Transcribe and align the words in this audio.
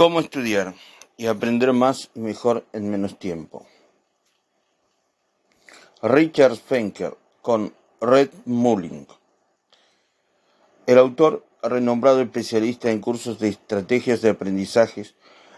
¿Cómo 0.00 0.20
estudiar 0.20 0.72
y 1.18 1.26
aprender 1.26 1.74
más 1.74 2.08
y 2.14 2.20
mejor 2.20 2.64
en 2.72 2.90
menos 2.90 3.18
tiempo? 3.18 3.66
Richard 6.02 6.56
Fenker 6.56 7.18
con 7.42 7.74
Red 8.00 8.30
Mulling. 8.46 9.06
El 10.86 10.96
autor, 10.96 11.44
renombrado 11.62 12.22
especialista 12.22 12.90
en 12.90 13.02
cursos 13.02 13.38
de 13.40 13.48
estrategias 13.48 14.22
de 14.22 14.30
aprendizajes, 14.30 15.16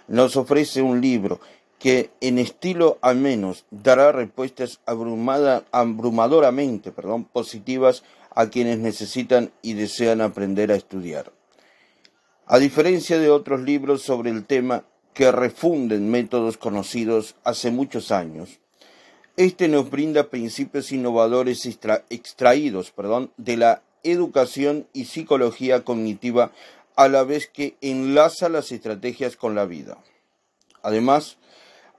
nos 0.08 0.36
ofrece 0.36 0.82
un 0.82 1.00
libro 1.00 1.38
que 1.78 2.10
en 2.20 2.38
estilo 2.38 2.98
al 3.00 3.18
menos 3.18 3.64
dará 3.70 4.10
respuestas 4.10 4.80
abrumadoramente 4.86 6.90
perdón, 6.90 7.26
positivas 7.26 8.02
a 8.34 8.48
quienes 8.48 8.80
necesitan 8.80 9.52
y 9.62 9.74
desean 9.74 10.20
aprender 10.20 10.72
a 10.72 10.74
estudiar. 10.74 11.30
A 12.52 12.58
diferencia 12.58 13.18
de 13.18 13.30
otros 13.30 13.62
libros 13.62 14.02
sobre 14.02 14.28
el 14.28 14.44
tema 14.44 14.84
que 15.14 15.32
refunden 15.32 16.10
métodos 16.10 16.58
conocidos 16.58 17.34
hace 17.44 17.70
muchos 17.70 18.12
años, 18.12 18.60
este 19.38 19.68
nos 19.68 19.88
brinda 19.88 20.28
principios 20.28 20.92
innovadores 20.92 21.64
extraídos 22.10 22.92
de 23.38 23.56
la 23.56 23.82
educación 24.02 24.86
y 24.92 25.06
psicología 25.06 25.82
cognitiva 25.82 26.52
a 26.94 27.08
la 27.08 27.24
vez 27.24 27.48
que 27.50 27.78
enlaza 27.80 28.50
las 28.50 28.70
estrategias 28.70 29.38
con 29.38 29.54
la 29.54 29.64
vida. 29.64 29.96
Además, 30.82 31.38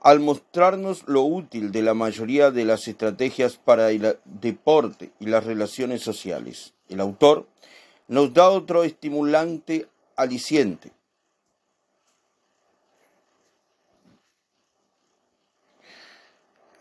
al 0.02 0.20
mostrarnos 0.20 1.02
lo 1.08 1.22
útil 1.22 1.72
de 1.72 1.82
la 1.82 1.94
mayoría 1.94 2.52
de 2.52 2.64
las 2.64 2.86
estrategias 2.86 3.56
para 3.56 3.90
el 3.90 4.18
deporte 4.24 5.10
y 5.18 5.26
las 5.26 5.42
relaciones 5.42 6.02
sociales, 6.02 6.74
el 6.88 7.00
autor 7.00 7.48
nos 8.06 8.32
da 8.32 8.50
otro 8.50 8.84
estimulante 8.84 9.88
aliciente. 10.16 10.92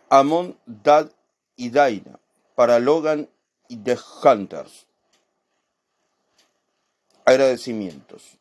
Amon, 0.09 0.57
Dad 0.65 1.11
y 1.55 1.69
Daina 1.71 2.19
para 2.55 2.79
Logan 2.79 3.29
y 3.67 3.77
The 3.77 3.97
Hunters. 4.23 4.85
Agradecimientos. 7.25 8.37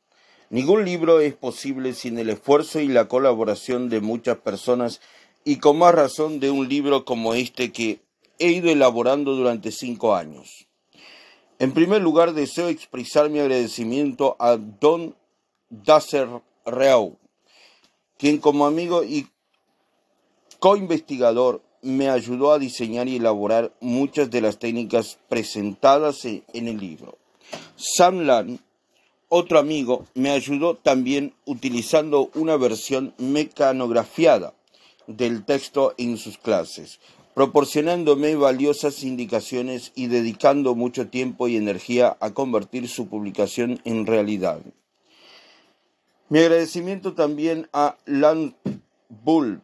Ningún 0.50 0.84
libro 0.84 1.20
es 1.20 1.34
posible 1.34 1.94
sin 1.94 2.19
el 2.19 2.28
esfuerzo 2.28 2.81
y 2.81 2.88
la 2.88 3.09
colaboración 3.09 3.88
de 3.88 4.03
muchas 4.03 4.36
personas 4.36 5.00
y 5.44 5.56
con 5.56 5.78
más 5.78 5.94
razón 5.94 6.41
de 6.41 6.50
un 6.50 6.69
libro 6.69 7.06
como 7.06 7.33
este 7.33 7.72
que 7.72 8.03
he 8.38 8.50
ido 8.50 8.70
elaborando 8.70 9.34
durante 9.34 9.72
cinco 9.72 10.14
años. 10.14 10.66
En 11.58 11.72
primer 11.72 12.03
lugar, 12.03 12.33
deseo 12.33 12.69
expresar 12.69 13.31
mi 13.31 13.39
agradecimiento 13.39 14.36
a 14.39 14.56
Don 14.56 15.14
Dasser 15.70 16.28
Reau, 16.67 17.17
quien 18.19 18.39
como 18.39 18.67
amigo 18.67 19.05
y 19.05 19.28
co-investigador 20.59 21.62
me 21.83 22.09
ayudó 22.09 22.53
a 22.53 22.59
diseñar 22.59 23.09
y 23.09 23.17
elaborar 23.17 23.72
muchas 23.81 24.31
de 24.31 24.41
las 24.41 24.59
técnicas 24.59 25.19
presentadas 25.28 26.25
en 26.25 26.69
el 26.69 26.78
libro. 26.78 27.19
Sam 27.77 28.20
Lan, 28.20 28.61
otro 29.28 29.59
amigo, 29.59 30.06
me 30.14 30.31
ayudó 30.31 30.77
también 30.77 31.34
utilizando 31.44 32.31
una 32.34 32.56
versión 32.56 33.14
mecanografiada 33.19 34.55
del 35.06 35.44
texto 35.44 35.94
en 35.98 36.16
sus 36.16 36.39
clases, 36.39 37.00
proporcionándome 37.34 38.36
valiosas 38.36 39.02
indicaciones 39.02 39.92
y 39.94 40.08
dedicando 40.08 40.75
mucho 40.75 41.08
tiempo 41.08 41.48
y 41.48 41.56
energía 41.56 42.16
a 42.20 42.33
convertir 42.34 42.88
su 42.88 43.08
publicación 43.08 43.80
en 43.84 44.06
realidad. 44.06 44.61
Mi 46.28 46.41
agradecimiento 46.41 47.14
también 47.14 47.69
a 47.72 47.97
Lan 48.05 48.55
Bull, 49.08 49.62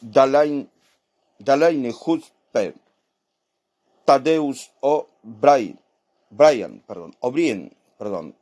Dalain, 0.00 0.70
Dalaine 1.38 1.92
Husper, 1.92 2.74
Tadeus 4.04 4.70
O'Brien, 4.80 5.80
perdón, 7.96 8.36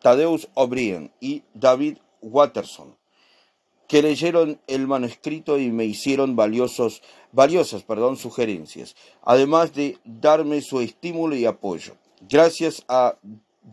Tadeus 0.00 0.48
O'Brien 0.54 1.12
y 1.20 1.42
David 1.54 1.98
Watterson 2.22 2.99
que 3.90 4.02
leyeron 4.02 4.60
el 4.68 4.86
manuscrito 4.86 5.58
y 5.58 5.72
me 5.72 5.84
hicieron 5.84 6.36
valiosos, 6.36 7.02
valiosas 7.32 7.82
perdón, 7.82 8.16
sugerencias, 8.16 8.94
además 9.20 9.74
de 9.74 9.98
darme 10.04 10.62
su 10.62 10.80
estímulo 10.80 11.34
y 11.34 11.44
apoyo. 11.44 11.96
Gracias 12.28 12.84
a 12.86 13.16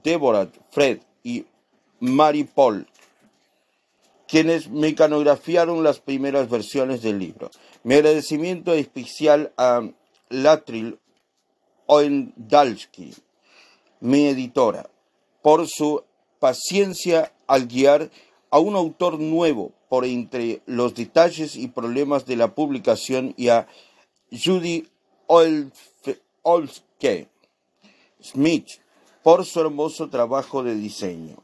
Deborah, 0.03 0.49
Fred 0.71 1.01
y 1.23 1.45
Mary 1.99 2.45
Paul, 2.45 2.87
quienes 4.27 4.71
mecanografiaron 4.71 5.83
las 5.83 5.99
primeras 5.99 6.49
versiones 6.49 7.03
del 7.03 7.19
libro. 7.19 7.51
Mi 7.83 7.93
agradecimiento 7.93 8.73
especial 8.73 9.53
a 9.55 9.87
Latril 10.29 10.97
Oendalski, 11.85 13.13
mi 13.99 14.25
editora, 14.25 14.89
por 15.43 15.67
su 15.67 16.03
paciencia 16.39 17.31
al 17.45 17.67
guiar 17.67 18.09
a 18.49 18.59
un 18.59 18.75
autor 18.75 19.19
nuevo 19.19 19.73
por 19.89 20.05
entre 20.05 20.61
los 20.65 20.95
detalles 20.95 21.55
y 21.55 21.67
problemas 21.67 22.25
de 22.25 22.35
la 22.35 22.55
publicación 22.55 23.33
y 23.37 23.49
a 23.49 23.67
Judy 24.31 24.87
Olske 25.27 27.27
Smith 28.21 28.67
por 29.23 29.45
su 29.45 29.59
hermoso 29.59 30.09
trabajo 30.09 30.63
de 30.63 30.75
diseño. 30.75 31.37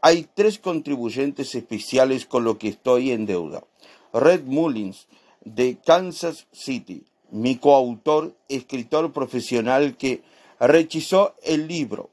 Hay 0.00 0.28
tres 0.34 0.58
contribuyentes 0.58 1.54
especiales 1.54 2.26
con 2.26 2.44
los 2.44 2.58
que 2.58 2.68
estoy 2.68 3.10
en 3.10 3.26
deuda. 3.26 3.64
Red 4.12 4.44
Mullins, 4.44 5.08
de 5.44 5.78
Kansas 5.84 6.46
City, 6.52 7.04
mi 7.30 7.56
coautor, 7.56 8.34
escritor 8.48 9.12
profesional 9.12 9.96
que 9.96 10.22
rechizó 10.58 11.34
el 11.42 11.68
libro. 11.68 12.10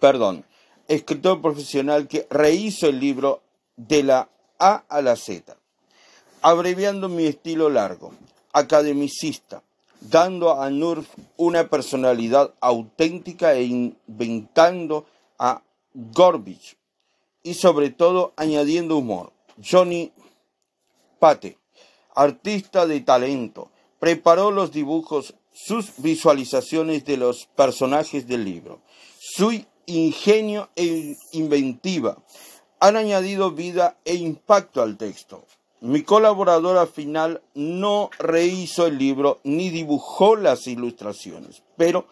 Perdón, 0.00 0.44
escritor 0.88 1.40
profesional 1.40 2.08
que 2.08 2.26
rehizo 2.30 2.88
el 2.88 3.00
libro 3.00 3.42
de 3.76 4.02
la 4.02 4.28
A 4.58 4.84
a 4.88 5.02
la 5.02 5.16
Z, 5.16 5.56
abreviando 6.42 7.08
mi 7.08 7.26
estilo 7.26 7.68
largo, 7.70 8.12
academicista, 8.52 9.62
dando 10.00 10.60
a 10.60 10.70
Nurf 10.70 11.08
una 11.36 11.68
personalidad 11.68 12.54
auténtica 12.60 13.54
e 13.54 13.64
inventando 13.64 15.06
a 15.38 15.62
Gorbich 15.94 16.76
y 17.42 17.54
sobre 17.54 17.90
todo 17.90 18.32
añadiendo 18.36 18.96
humor. 18.96 19.32
Johnny 19.62 20.12
Pate, 21.18 21.58
artista 22.14 22.86
de 22.86 23.00
talento, 23.00 23.70
preparó 23.98 24.50
los 24.50 24.72
dibujos, 24.72 25.34
sus 25.52 25.92
visualizaciones 25.98 27.04
de 27.04 27.16
los 27.16 27.46
personajes 27.46 28.26
del 28.26 28.44
libro. 28.44 28.80
Su 29.18 29.52
ingenio 29.86 30.68
e 30.76 31.16
inventiva 31.32 32.16
han 32.80 32.96
añadido 32.96 33.50
vida 33.50 33.96
e 34.04 34.14
impacto 34.14 34.82
al 34.82 34.96
texto. 34.96 35.44
Mi 35.80 36.02
colaboradora 36.02 36.86
final 36.86 37.42
no 37.54 38.10
rehizo 38.18 38.86
el 38.86 38.98
libro 38.98 39.40
ni 39.44 39.70
dibujó 39.70 40.36
las 40.36 40.66
ilustraciones, 40.66 41.62
pero 41.76 42.06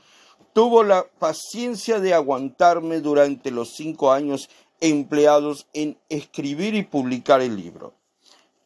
tuvo 0.53 0.83
la 0.83 1.05
paciencia 1.05 2.01
de 2.01 2.15
aguantarme 2.15 3.01
durante 3.01 3.51
los 3.51 3.71
cinco 3.75 4.13
años 4.13 4.51
empleados 4.81 5.67
en 5.73 5.97
escribir 6.09 6.75
y 6.75 6.83
publicar 6.83 7.41
el 7.41 7.57
libro, 7.57 7.95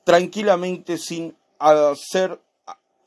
tranquilamente 0.05 0.99
sin 0.99 1.37
hacer 1.59 2.41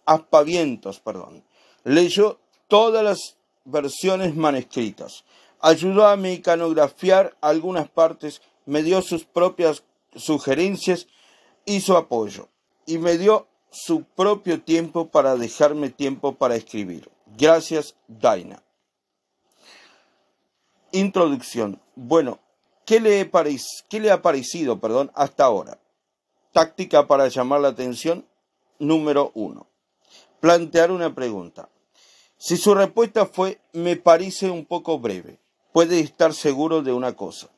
aspavientos, 0.06 1.00
perdón. 1.00 1.44
Leyó 1.84 2.40
todas 2.68 3.04
las 3.04 3.38
versiones 3.66 4.36
manuscritas, 4.36 5.24
ayudó 5.62 6.08
a 6.08 6.16
mecanografiar 6.16 7.38
algunas 7.42 7.89
partes, 7.89 8.42
me 8.66 8.84
dio 8.84 9.01
sus 9.01 9.25
propias 9.25 9.84
sugerencias 10.16 11.07
y 11.66 11.81
su 11.81 11.95
apoyo, 11.95 12.50
y 12.86 12.98
me 12.98 13.18
dio 13.18 13.48
su 13.72 14.04
propio 14.04 14.62
tiempo 14.62 15.10
para 15.10 15.36
dejarme 15.36 15.89
tiempo 15.89 16.36
para 16.36 16.56
escribir. 16.56 17.10
Gracias, 17.38 17.95
Daina. 18.07 18.63
Introducción. 20.92 21.80
Bueno, 21.95 22.39
¿qué 22.86 23.00
le, 23.00 23.30
¿qué 23.89 24.00
le 24.00 24.12
ha 24.12 24.22
parecido 24.22 24.80
perdón, 24.80 25.12
hasta 25.13 25.45
ahora? 25.45 25.80
Táctica 26.51 27.07
para 27.07 27.28
llamar 27.28 27.62
la 27.62 27.68
atención 27.69 28.25
número 28.80 29.31
uno. 29.36 29.68
Plantear 30.39 30.92
una 30.92 31.13
pregunta. 31.13 31.69
Si 32.38 32.57
su 32.57 32.74
respuesta 32.74 33.25
fue 33.25 33.60
me 33.74 33.98
parece 33.98 34.50
un 34.50 34.66
poco 34.66 34.98
breve, 34.98 35.39
puede 35.71 36.00
estar 36.00 36.33
seguro 36.33 36.81
de 36.81 36.94
una 36.94 37.13
cosa. 37.13 37.50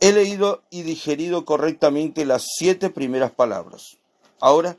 He 0.00 0.12
leído 0.12 0.62
y 0.70 0.82
digerido 0.82 1.44
correctamente 1.44 2.24
las 2.24 2.44
siete 2.58 2.90
primeras 2.90 3.30
palabras. 3.30 3.98
Ahora 4.40 4.76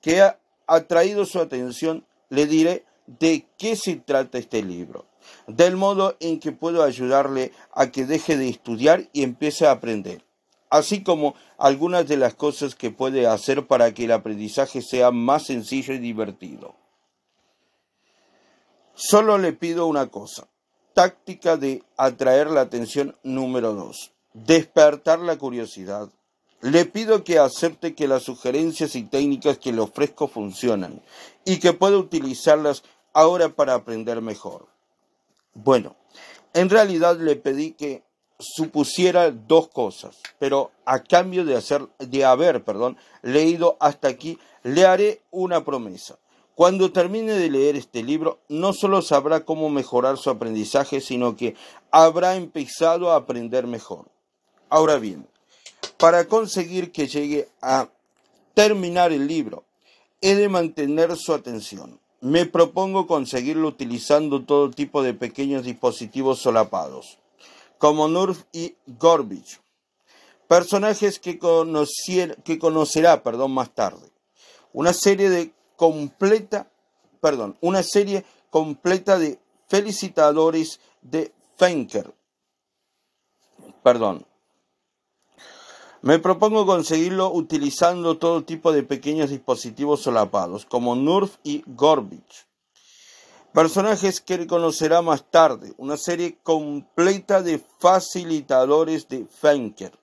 que 0.00 0.20
ha 0.20 0.38
atraído 0.66 1.24
su 1.24 1.38
atención, 1.40 2.04
le 2.28 2.46
diré 2.46 2.84
de 3.06 3.46
qué 3.56 3.76
se 3.76 3.94
trata 3.96 4.38
este 4.38 4.62
libro, 4.62 5.06
del 5.46 5.76
modo 5.76 6.16
en 6.18 6.40
que 6.40 6.50
puedo 6.50 6.82
ayudarle 6.82 7.52
a 7.72 7.92
que 7.92 8.04
deje 8.04 8.36
de 8.36 8.48
estudiar 8.48 9.08
y 9.12 9.22
empiece 9.22 9.66
a 9.66 9.70
aprender. 9.70 10.24
así 10.70 11.02
como 11.02 11.34
algunas 11.58 12.06
de 12.06 12.16
las 12.16 12.34
cosas 12.34 12.74
que 12.74 12.90
puede 12.90 13.26
hacer 13.26 13.66
para 13.66 13.92
que 13.94 14.04
el 14.04 14.12
aprendizaje 14.12 14.82
sea 14.82 15.10
más 15.10 15.46
sencillo 15.46 15.94
y 15.94 15.98
divertido. 15.98 16.74
Solo 18.94 19.38
le 19.38 19.52
pido 19.52 19.86
una 19.86 20.08
cosa, 20.08 20.48
táctica 20.96 21.58
de 21.58 21.82
atraer 21.98 22.48
la 22.48 22.62
atención 22.62 23.14
número 23.22 23.74
dos, 23.74 24.12
despertar 24.32 25.18
la 25.18 25.36
curiosidad. 25.36 26.08
Le 26.62 26.86
pido 26.86 27.22
que 27.22 27.38
acepte 27.38 27.94
que 27.94 28.08
las 28.08 28.22
sugerencias 28.22 28.96
y 28.96 29.02
técnicas 29.02 29.58
que 29.58 29.72
le 29.72 29.82
ofrezco 29.82 30.26
funcionan 30.26 31.02
y 31.44 31.58
que 31.58 31.74
pueda 31.74 31.98
utilizarlas 31.98 32.82
ahora 33.12 33.50
para 33.50 33.74
aprender 33.74 34.22
mejor. 34.22 34.68
Bueno, 35.52 35.96
en 36.54 36.70
realidad 36.70 37.18
le 37.18 37.36
pedí 37.36 37.72
que 37.72 38.02
supusiera 38.38 39.30
dos 39.30 39.68
cosas, 39.68 40.16
pero 40.38 40.70
a 40.86 41.00
cambio 41.00 41.44
de 41.44 41.56
hacer 41.56 41.86
de 41.98 42.24
haber, 42.24 42.64
perdón, 42.64 42.96
leído 43.20 43.76
hasta 43.80 44.08
aquí, 44.08 44.38
le 44.62 44.86
haré 44.86 45.20
una 45.30 45.62
promesa. 45.62 46.16
Cuando 46.56 46.90
termine 46.90 47.34
de 47.34 47.50
leer 47.50 47.76
este 47.76 48.02
libro, 48.02 48.38
no 48.48 48.72
solo 48.72 49.02
sabrá 49.02 49.44
cómo 49.44 49.68
mejorar 49.68 50.16
su 50.16 50.30
aprendizaje, 50.30 51.02
sino 51.02 51.36
que 51.36 51.54
habrá 51.90 52.36
empezado 52.36 53.10
a 53.10 53.16
aprender 53.16 53.66
mejor. 53.66 54.06
Ahora 54.70 54.96
bien, 54.96 55.28
para 55.98 56.24
conseguir 56.28 56.92
que 56.92 57.08
llegue 57.08 57.50
a 57.60 57.90
terminar 58.54 59.12
el 59.12 59.26
libro, 59.26 59.64
he 60.22 60.34
de 60.34 60.48
mantener 60.48 61.14
su 61.18 61.34
atención. 61.34 62.00
Me 62.22 62.46
propongo 62.46 63.06
conseguirlo 63.06 63.68
utilizando 63.68 64.42
todo 64.42 64.70
tipo 64.70 65.02
de 65.02 65.12
pequeños 65.12 65.62
dispositivos 65.62 66.38
solapados, 66.38 67.18
como 67.76 68.08
Nurf 68.08 68.44
y 68.52 68.76
Gorbich, 68.86 69.60
personajes 70.48 71.18
que, 71.18 71.38
que 72.44 72.58
conocerá 72.58 73.22
perdón, 73.22 73.52
más 73.52 73.74
tarde. 73.74 74.10
Una 74.72 74.94
serie 74.94 75.28
de 75.28 75.52
completa, 75.76 76.70
perdón, 77.20 77.56
una 77.60 77.82
serie 77.82 78.24
completa 78.50 79.18
de 79.18 79.38
felicitadores 79.68 80.80
de 81.02 81.32
Fenker. 81.56 82.12
Perdón. 83.82 84.26
Me 86.02 86.18
propongo 86.18 86.66
conseguirlo 86.66 87.32
utilizando 87.32 88.16
todo 88.16 88.44
tipo 88.44 88.70
de 88.70 88.82
pequeños 88.82 89.30
dispositivos 89.30 90.02
solapados, 90.02 90.64
como 90.64 90.94
Nurf 90.94 91.36
y 91.42 91.64
Gorbich. 91.66 92.46
Personajes 93.52 94.20
que 94.20 94.46
conocerá 94.46 95.02
más 95.02 95.30
tarde, 95.30 95.72
una 95.78 95.96
serie 95.96 96.38
completa 96.42 97.42
de 97.42 97.58
facilitadores 97.78 99.08
de 99.08 99.24
Fenker. 99.24 99.98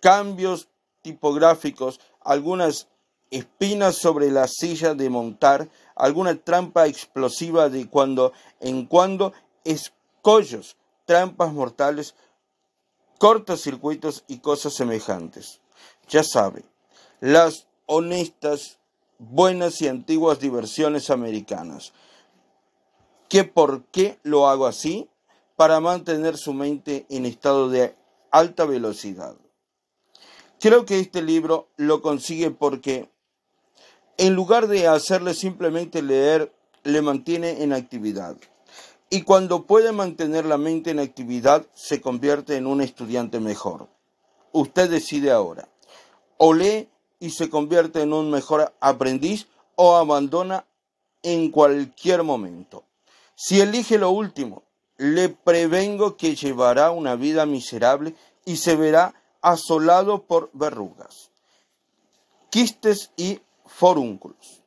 Cambios 0.00 0.68
tipográficos, 1.00 2.00
algunas 2.20 2.88
espinas 3.32 3.96
sobre 3.96 4.30
la 4.30 4.46
silla 4.46 4.94
de 4.94 5.10
montar, 5.10 5.68
alguna 5.96 6.36
trampa 6.36 6.86
explosiva 6.86 7.68
de 7.68 7.88
cuando 7.88 8.32
en 8.60 8.86
cuando, 8.86 9.32
escollos, 9.64 10.76
trampas 11.06 11.52
mortales, 11.52 12.14
cortocircuitos 13.18 14.24
y 14.28 14.38
cosas 14.38 14.74
semejantes. 14.74 15.60
Ya 16.08 16.22
sabe, 16.22 16.64
las 17.20 17.66
honestas, 17.86 18.78
buenas 19.18 19.80
y 19.80 19.88
antiguas 19.88 20.38
diversiones 20.38 21.08
americanas. 21.08 21.92
¿Qué 23.28 23.44
por 23.44 23.84
qué 23.86 24.18
lo 24.22 24.48
hago 24.48 24.66
así? 24.66 25.08
Para 25.56 25.80
mantener 25.80 26.36
su 26.36 26.52
mente 26.52 27.06
en 27.08 27.24
estado 27.24 27.70
de 27.70 27.96
alta 28.30 28.66
velocidad. 28.66 29.36
Creo 30.60 30.84
que 30.84 31.00
este 31.00 31.22
libro 31.22 31.68
lo 31.76 32.02
consigue 32.02 32.50
porque 32.50 33.11
en 34.16 34.34
lugar 34.34 34.66
de 34.66 34.86
hacerle 34.86 35.34
simplemente 35.34 36.02
leer, 36.02 36.52
le 36.84 37.02
mantiene 37.02 37.62
en 37.62 37.72
actividad. 37.72 38.36
Y 39.10 39.22
cuando 39.22 39.66
puede 39.66 39.92
mantener 39.92 40.46
la 40.46 40.56
mente 40.56 40.90
en 40.90 40.98
actividad, 40.98 41.66
se 41.74 42.00
convierte 42.00 42.56
en 42.56 42.66
un 42.66 42.80
estudiante 42.80 43.40
mejor. 43.40 43.88
Usted 44.52 44.90
decide 44.90 45.30
ahora. 45.30 45.68
O 46.38 46.54
lee 46.54 46.88
y 47.20 47.30
se 47.30 47.50
convierte 47.50 48.00
en 48.02 48.12
un 48.12 48.30
mejor 48.30 48.74
aprendiz 48.80 49.48
o 49.76 49.96
abandona 49.96 50.66
en 51.22 51.50
cualquier 51.50 52.22
momento. 52.22 52.84
Si 53.36 53.60
elige 53.60 53.98
lo 53.98 54.10
último, 54.10 54.64
le 54.96 55.28
prevengo 55.28 56.16
que 56.16 56.34
llevará 56.34 56.90
una 56.90 57.16
vida 57.16 57.46
miserable 57.46 58.14
y 58.44 58.56
se 58.56 58.76
verá 58.76 59.14
asolado 59.40 60.22
por 60.22 60.50
verrugas, 60.52 61.30
quistes 62.50 63.10
y 63.16 63.40
forúnculos. 63.66 64.62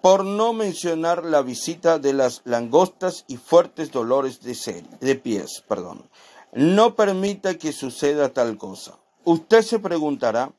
Por 0.00 0.24
no 0.24 0.52
mencionar 0.52 1.24
la 1.24 1.42
visita 1.42 1.98
de 1.98 2.12
las 2.12 2.42
langostas 2.44 3.24
y 3.26 3.36
fuertes 3.36 3.90
dolores 3.90 4.40
de, 4.40 5.14
pies. 5.16 5.64
Perdón. 5.68 6.08
No 6.52 6.94
permita 6.94 7.58
que 7.58 7.72
suceda 7.72 8.32
tal 8.32 8.56
cosa. 8.56 8.98
Usted 9.24 9.62
se 9.62 9.78
preguntará, 9.78 10.52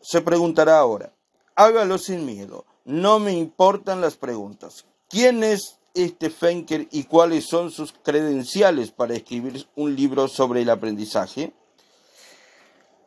se 0.00 0.20
preguntará 0.20 0.78
ahora, 0.78 1.12
hágalo 1.56 1.98
sin 1.98 2.24
miedo, 2.24 2.64
no 2.84 3.18
me 3.18 3.32
importan 3.32 4.00
las 4.00 4.16
preguntas. 4.16 4.84
¿Quién 5.08 5.42
es 5.42 5.80
este 5.94 6.30
Fenker 6.30 6.86
y 6.92 7.04
cuáles 7.04 7.46
son 7.46 7.70
sus 7.70 7.92
credenciales 7.92 8.92
para 8.92 9.14
escribir 9.14 9.66
un 9.74 9.96
libro 9.96 10.28
sobre 10.28 10.62
el 10.62 10.70
aprendizaje? 10.70 11.52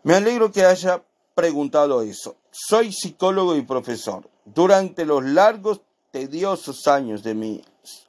Me 0.03 0.15
alegro 0.15 0.51
que 0.51 0.65
haya 0.65 1.03
preguntado 1.37 2.01
eso. 2.01 2.37
Soy 2.49 2.91
psicólogo 2.91 3.55
y 3.55 3.61
profesor. 3.61 4.27
Durante 4.43 5.05
los 5.05 5.23
largos, 5.23 5.81
tediosos 6.09 6.87
años 6.87 7.21
de 7.21 7.35
mis 7.35 7.61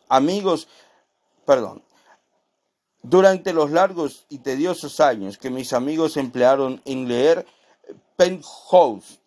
amigos, 0.08 0.66
perdón, 1.44 1.82
durante 3.02 3.52
los 3.52 3.70
largos 3.70 4.25
y 4.30 4.38
tediosos 4.38 4.98
años 5.00 5.36
que 5.36 5.50
mis 5.50 5.75
amigos 5.75 6.16
emplearon 6.16 6.80
en 6.86 7.06
leer 7.06 7.44
Penthouse, 8.16 9.20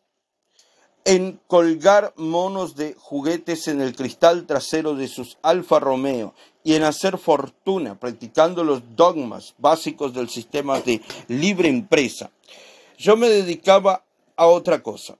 en 1.05 1.39
colgar 1.45 2.11
monos 2.15 2.75
de 2.75 2.95
juguetes 2.97 3.67
en 3.67 3.81
el 3.81 3.95
cristal 3.95 4.47
trasero 4.47 4.95
de 4.95 5.07
sus 5.09 5.37
Alfa 5.43 5.79
Romeo 5.79 6.33
y 6.63 6.73
en 6.73 6.83
hacer 6.85 7.19
fortuna 7.19 7.99
practicando 7.99 8.63
los 8.63 8.95
dogmas 8.95 9.53
básicos 9.59 10.11
del 10.11 10.27
sistema 10.27 10.79
de 10.79 11.03
libre 11.27 11.69
empresa 11.69 12.31
yo 13.01 13.17
me 13.17 13.29
dedicaba 13.29 14.03
a 14.35 14.45
otra 14.45 14.83
cosa. 14.83 15.17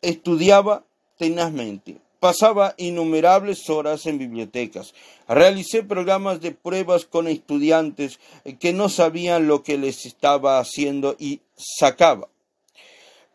Estudiaba 0.00 0.84
tenazmente. 1.18 1.98
Pasaba 2.20 2.74
innumerables 2.78 3.68
horas 3.68 4.06
en 4.06 4.18
bibliotecas. 4.18 4.94
Realicé 5.28 5.82
programas 5.82 6.40
de 6.40 6.52
pruebas 6.52 7.04
con 7.04 7.28
estudiantes 7.28 8.18
que 8.58 8.72
no 8.72 8.88
sabían 8.88 9.46
lo 9.46 9.62
que 9.62 9.76
les 9.76 10.06
estaba 10.06 10.58
haciendo 10.58 11.16
y 11.18 11.40
sacaba 11.56 12.28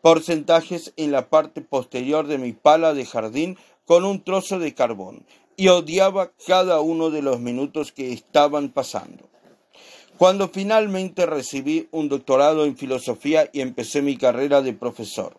porcentajes 0.04 0.92
en 0.98 1.12
la 1.12 1.30
parte 1.30 1.62
posterior 1.62 2.26
de 2.26 2.36
mi 2.36 2.52
pala 2.52 2.92
de 2.92 3.06
jardín 3.06 3.56
con 3.86 4.04
un 4.04 4.22
trozo 4.22 4.58
de 4.58 4.74
carbón 4.74 5.24
y 5.56 5.68
odiaba 5.68 6.30
cada 6.46 6.80
uno 6.80 7.08
de 7.08 7.22
los 7.22 7.40
minutos 7.40 7.90
que 7.90 8.12
estaban 8.12 8.68
pasando. 8.68 9.24
Cuando 10.18 10.48
finalmente 10.48 11.26
recibí 11.26 11.88
un 11.90 12.08
doctorado 12.08 12.64
en 12.64 12.76
filosofía 12.76 13.50
y 13.52 13.60
empecé 13.60 14.00
mi 14.00 14.16
carrera 14.16 14.62
de 14.62 14.72
profesor, 14.72 15.36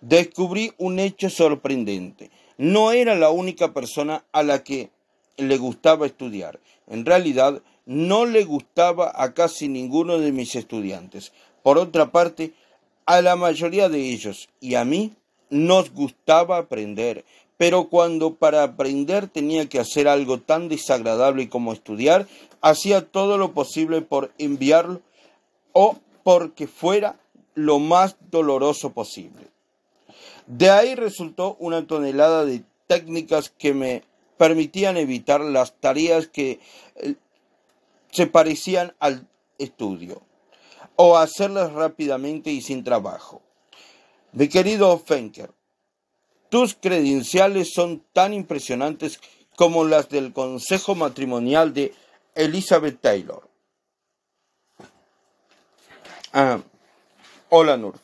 descubrí 0.00 0.72
un 0.78 1.00
hecho 1.00 1.30
sorprendente. 1.30 2.30
No 2.56 2.92
era 2.92 3.16
la 3.16 3.30
única 3.30 3.74
persona 3.74 4.24
a 4.30 4.44
la 4.44 4.62
que 4.62 4.90
le 5.36 5.56
gustaba 5.58 6.06
estudiar. 6.06 6.60
En 6.86 7.04
realidad, 7.04 7.60
no 7.86 8.24
le 8.24 8.44
gustaba 8.44 9.12
a 9.14 9.34
casi 9.34 9.68
ninguno 9.68 10.18
de 10.18 10.30
mis 10.30 10.54
estudiantes. 10.54 11.32
Por 11.64 11.78
otra 11.78 12.12
parte, 12.12 12.52
a 13.06 13.20
la 13.20 13.34
mayoría 13.34 13.88
de 13.88 14.12
ellos 14.12 14.48
y 14.60 14.76
a 14.76 14.84
mí 14.84 15.12
nos 15.50 15.92
gustaba 15.92 16.58
aprender, 16.58 17.24
pero 17.56 17.88
cuando 17.88 18.34
para 18.34 18.62
aprender 18.62 19.28
tenía 19.28 19.68
que 19.68 19.78
hacer 19.78 20.08
algo 20.08 20.38
tan 20.38 20.68
desagradable 20.68 21.48
como 21.48 21.72
estudiar, 21.72 22.26
hacía 22.64 23.06
todo 23.06 23.36
lo 23.36 23.52
posible 23.52 24.00
por 24.00 24.32
enviarlo 24.38 25.02
o 25.72 25.98
porque 26.22 26.66
fuera 26.66 27.20
lo 27.54 27.78
más 27.78 28.16
doloroso 28.30 28.94
posible. 28.94 29.48
De 30.46 30.70
ahí 30.70 30.94
resultó 30.94 31.56
una 31.60 31.86
tonelada 31.86 32.46
de 32.46 32.64
técnicas 32.86 33.50
que 33.50 33.74
me 33.74 34.02
permitían 34.38 34.96
evitar 34.96 35.42
las 35.42 35.74
tareas 35.74 36.26
que 36.26 36.58
eh, 36.96 37.16
se 38.10 38.26
parecían 38.26 38.94
al 38.98 39.28
estudio 39.58 40.22
o 40.96 41.18
hacerlas 41.18 41.70
rápidamente 41.70 42.50
y 42.50 42.62
sin 42.62 42.82
trabajo. 42.82 43.42
Mi 44.32 44.48
querido 44.48 44.98
Fenker, 44.98 45.50
tus 46.48 46.74
credenciales 46.74 47.74
son 47.74 48.02
tan 48.14 48.32
impresionantes 48.32 49.20
como 49.54 49.84
las 49.84 50.08
del 50.08 50.32
Consejo 50.32 50.94
Matrimonial 50.94 51.74
de 51.74 51.92
Elizabeth 52.34 53.00
Taylor. 53.00 53.42
Ah, 56.32 56.60
Hola 57.48 57.76
Nur. 57.76 57.94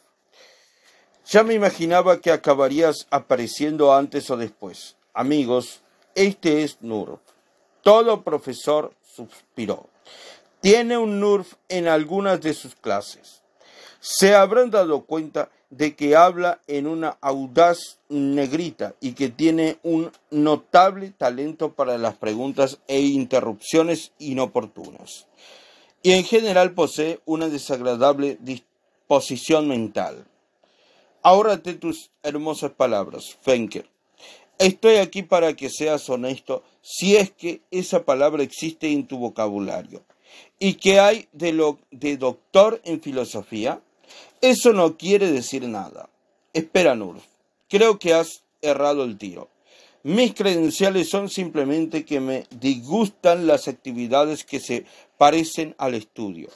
Ya 1.27 1.43
me 1.43 1.55
imaginaba 1.55 2.21
que 2.21 2.31
acabarías 2.31 3.07
apareciendo 3.11 3.95
antes 3.95 4.31
o 4.31 4.37
después. 4.37 4.97
Amigos, 5.13 5.81
este 6.15 6.63
es 6.63 6.81
Nur. 6.81 7.19
Todo 7.83 8.23
profesor 8.23 8.93
suspiró. 9.03 9.89
Tiene 10.61 10.99
un 10.99 11.21
NURF 11.21 11.55
en 11.69 11.89
algunas 11.89 12.41
de 12.41 12.53
sus 12.53 12.75
clases. 12.75 13.43
Se 14.01 14.35
habrán 14.35 14.71
dado 14.71 15.03
cuenta 15.03 15.51
de 15.71 15.95
que 15.95 16.17
habla 16.17 16.61
en 16.67 16.87
una 16.87 17.17
audaz 17.21 17.99
negrita 18.09 18.95
y 19.01 19.13
que 19.13 19.29
tiene 19.29 19.79
un 19.83 20.11
notable 20.31 21.13
talento 21.17 21.73
para 21.73 21.97
las 21.97 22.17
preguntas 22.17 22.81
e 22.89 23.01
interrupciones 23.01 24.13
inoportunas. 24.19 25.27
Y 26.03 26.13
en 26.13 26.25
general 26.25 26.73
posee 26.73 27.21
una 27.25 27.49
desagradable 27.49 28.39
posición 29.07 29.69
mental. 29.69 30.27
Ahórrate 31.23 31.75
tus 31.75 32.11
hermosas 32.23 32.73
palabras, 32.73 33.37
Fenker. 33.43 33.89
Estoy 34.59 34.97
aquí 34.97 35.23
para 35.23 35.55
que 35.55 35.71
seas 35.71 36.09
honesto 36.11 36.63
si 36.83 37.17
es 37.17 37.31
que 37.31 37.61
esa 37.71 38.05
palabra 38.05 38.43
existe 38.43 38.91
en 38.91 39.07
tu 39.07 39.19
vocabulario. 39.19 40.03
¿Y 40.59 40.75
qué 40.75 41.01
hay 41.01 41.29
de 41.33 41.53
lo 41.53 41.79
de 41.91 42.17
doctor 42.17 42.81
en 42.85 43.01
filosofía? 43.01 43.81
Eso 44.41 44.73
no 44.73 44.97
quiere 44.97 45.31
decir 45.31 45.69
nada. 45.69 46.09
Espera, 46.55 46.95
Nur. 46.95 47.17
Creo 47.69 47.99
que 47.99 48.15
has 48.15 48.43
errado 48.63 49.05
el 49.05 49.19
tiro. 49.19 49.49
Mis 50.03 50.33
credenciales 50.33 51.11
son 51.11 51.29
simplemente 51.29 52.07
que 52.07 52.21
me 52.21 52.47
disgustan 52.59 53.47
las 53.47 53.69
actividades 53.69 54.45
que 54.45 54.59
se 54.59 54.87
parecen 55.19 55.75
al 55.77 55.95
estudio. 55.95 56.49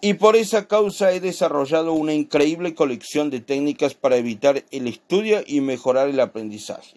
Y 0.00 0.14
por 0.14 0.34
esa 0.34 0.66
causa 0.66 1.12
he 1.12 1.20
desarrollado 1.20 1.92
una 1.92 2.14
increíble 2.14 2.74
colección 2.74 3.30
de 3.30 3.38
técnicas 3.38 3.94
para 3.94 4.16
evitar 4.16 4.64
el 4.72 4.88
estudio 4.88 5.44
y 5.46 5.60
mejorar 5.60 6.08
el 6.08 6.18
aprendizaje. 6.18 6.96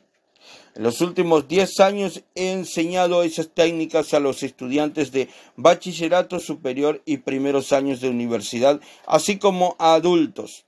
En 0.75 0.83
los 0.83 1.01
últimos 1.01 1.47
10 1.47 1.79
años 1.81 2.23
he 2.33 2.51
enseñado 2.51 3.21
esas 3.21 3.49
técnicas 3.49 4.13
a 4.13 4.19
los 4.19 4.41
estudiantes 4.41 5.11
de 5.11 5.29
bachillerato 5.55 6.39
superior 6.39 7.01
y 7.05 7.17
primeros 7.17 7.71
años 7.73 8.01
de 8.01 8.09
universidad, 8.09 8.81
así 9.05 9.37
como 9.37 9.75
a 9.77 9.93
adultos. 9.93 10.65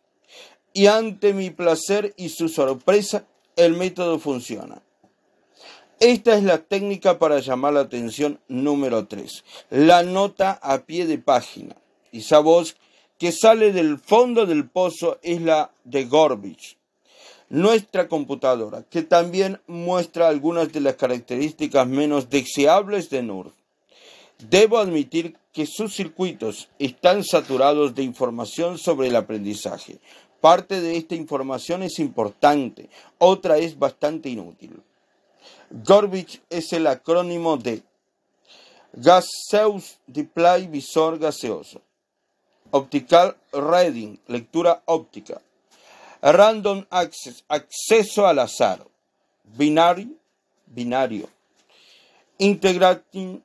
Y 0.73 0.87
ante 0.87 1.33
mi 1.33 1.49
placer 1.49 2.13
y 2.17 2.29
su 2.29 2.49
sorpresa, 2.49 3.25
el 3.55 3.73
método 3.73 4.19
funciona. 4.19 4.81
Esta 5.99 6.35
es 6.37 6.43
la 6.43 6.59
técnica 6.59 7.17
para 7.17 7.39
llamar 7.39 7.73
la 7.73 7.79
atención 7.79 8.39
número 8.47 9.07
3. 9.07 9.43
La 9.71 10.03
nota 10.03 10.51
a 10.61 10.85
pie 10.85 11.07
de 11.07 11.17
página. 11.17 11.77
Esa 12.11 12.39
voz 12.39 12.75
que 13.17 13.31
sale 13.31 13.71
del 13.71 13.97
fondo 13.97 14.45
del 14.45 14.69
pozo 14.69 15.19
es 15.23 15.41
la 15.41 15.71
de 15.83 16.03
Gorbich. 16.05 16.77
Nuestra 17.55 18.09
computadora, 18.09 18.83
que 18.83 19.01
también 19.01 19.61
muestra 19.65 20.27
algunas 20.27 20.73
de 20.73 20.81
las 20.81 20.95
características 20.95 21.87
menos 21.87 22.29
deseables 22.29 23.09
de 23.09 23.23
NURF. 23.23 23.53
Debo 24.49 24.77
admitir 24.77 25.37
que 25.53 25.65
sus 25.65 25.95
circuitos 25.95 26.67
están 26.79 27.23
saturados 27.23 27.95
de 27.95 28.03
información 28.03 28.77
sobre 28.77 29.07
el 29.07 29.15
aprendizaje. 29.15 29.99
Parte 30.41 30.81
de 30.81 30.97
esta 30.97 31.15
información 31.15 31.81
es 31.81 31.97
importante, 31.99 32.89
otra 33.19 33.57
es 33.57 33.79
bastante 33.79 34.27
inútil. 34.27 34.83
Gorbich 35.69 36.41
es 36.49 36.73
el 36.73 36.87
acrónimo 36.87 37.55
de 37.55 37.83
Gaseous 38.91 39.97
Display 40.07 40.67
Visor 40.67 41.19
Gaseoso, 41.19 41.81
Optical 42.71 43.37
Reading, 43.53 44.17
lectura 44.27 44.83
óptica, 44.83 45.41
Random 46.31 46.83
Access, 46.89 47.43
acceso 47.47 48.25
al 48.25 48.39
azar, 48.39 48.83
Binary, 49.43 50.17
binario, 50.65 51.29
Integrating, 52.39 53.43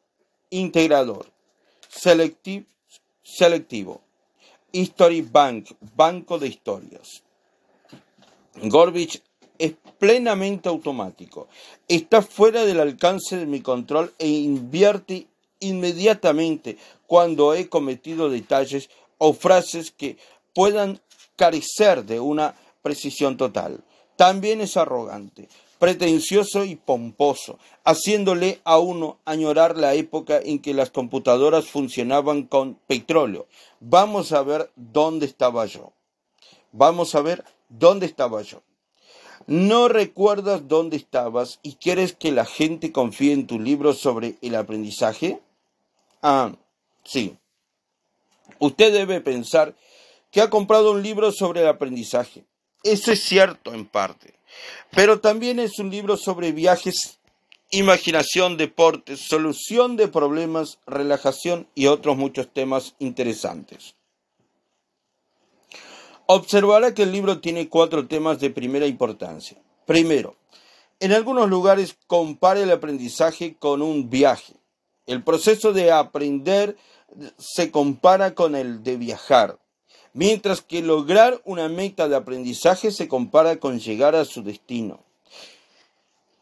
integrador, 0.49 1.27
Selective, 1.91 2.65
selectivo, 3.23 4.01
History 4.73 5.21
Bank, 5.21 5.73
banco 5.95 6.39
de 6.39 6.49
historias. 6.49 7.23
Gorbich 8.63 9.23
es 9.59 9.75
plenamente 9.99 10.71
automático. 10.71 11.49
Está 11.87 12.23
fuera 12.23 12.65
del 12.65 12.81
alcance 12.81 13.37
de 13.37 13.45
mi 13.45 13.61
control 13.61 14.15
e 14.19 14.27
invierte 14.27 15.27
inmediatamente 15.59 16.79
cuando 17.07 17.53
he 17.53 17.69
cometido 17.69 18.31
detalles 18.31 18.89
o 19.19 19.35
frases 19.35 19.91
que 19.91 20.17
puedan 20.55 20.99
carecer 21.37 22.05
de 22.07 22.21
una 22.21 22.55
precisión 22.83 23.37
total. 23.37 23.83
También 24.17 24.61
es 24.61 24.77
arrogante, 24.77 25.49
pretencioso 25.79 26.65
y 26.65 26.77
pomposo, 26.77 27.59
haciéndole 27.85 28.61
a 28.65 28.79
uno 28.79 29.19
añorar 29.25 29.79
la 29.79 29.95
época 29.95 30.39
en 30.39 30.59
que 30.61 30.75
las 30.75 30.91
computadoras 30.91 31.67
funcionaban 31.67 32.43
con 32.43 32.75
petróleo. 32.87 33.47
Vamos 33.81 34.33
a 34.33 34.43
ver 34.43 34.71
dónde 34.77 35.27
estaba 35.27 35.65
yo. 35.67 35.93
Vamos 36.73 37.15
a 37.15 37.23
ver 37.23 37.45
dónde 37.69 38.07
estaba 38.07 38.43
yo. 38.43 38.63
No 39.47 39.89
recuerdas 39.89 40.69
dónde 40.69 40.97
estabas 40.97 41.59
y 41.63 41.77
quieres 41.77 42.13
que 42.13 42.31
la 42.31 42.45
gente 42.45 42.93
confíe 42.93 43.33
en 43.33 43.47
tu 43.47 43.59
libro 43.59 43.95
sobre 43.95 44.37
el 44.43 44.55
aprendizaje? 44.55 45.41
Ah, 46.23 46.53
sí. 47.05 47.37
Usted 48.59 48.93
debe 48.93 49.21
pensar 49.21 49.75
que 50.31 50.43
ha 50.43 50.51
comprado 50.51 50.93
un 50.93 51.03
libro 51.03 51.33
sobre 51.33 51.63
el 51.63 51.69
aprendizaje. 51.69 52.45
Eso 52.83 53.13
es 53.13 53.23
cierto 53.23 53.75
en 53.75 53.87
parte, 53.87 54.35
pero 54.91 55.21
también 55.21 55.59
es 55.59 55.79
un 55.79 55.91
libro 55.91 56.17
sobre 56.17 56.53
viajes, 56.53 57.19
imaginación, 57.71 58.57
deportes, 58.57 59.21
solución 59.21 59.97
de 59.97 60.09
problemas, 60.09 60.79
relajación 60.87 61.69
y 61.75 61.87
otros 61.87 62.17
muchos 62.17 62.53
temas 62.53 62.95
interesantes. 62.99 63.95
Observará 66.27 66.95
que 66.95 67.03
el 67.03 67.13
libro 67.13 67.41
tiene 67.41 67.69
cuatro 67.69 68.07
temas 68.07 68.41
de 68.41 68.51
primera 68.51 68.87
importancia. 68.87 69.59
Primero, 69.85 70.37
en 71.01 71.13
algunos 71.13 71.51
lugares 71.51 71.97
compare 72.07 72.63
el 72.63 72.71
aprendizaje 72.71 73.57
con 73.59 73.83
un 73.83 74.09
viaje. 74.09 74.55
El 75.07 75.25
proceso 75.25 75.73
de 75.73 75.91
aprender 75.91 76.77
se 77.37 77.71
compara 77.71 78.35
con 78.35 78.55
el 78.55 78.83
de 78.85 78.97
viajar, 78.97 79.59
mientras 80.13 80.61
que 80.61 80.83
lograr 80.83 81.41
una 81.45 81.69
meta 81.69 82.09
de 82.09 82.17
aprendizaje 82.17 82.91
se 82.91 83.09
compara 83.09 83.57
con 83.57 83.81
llegar 83.81 84.15
a 84.15 84.25
su 84.25 84.43
destino. 84.43 85.05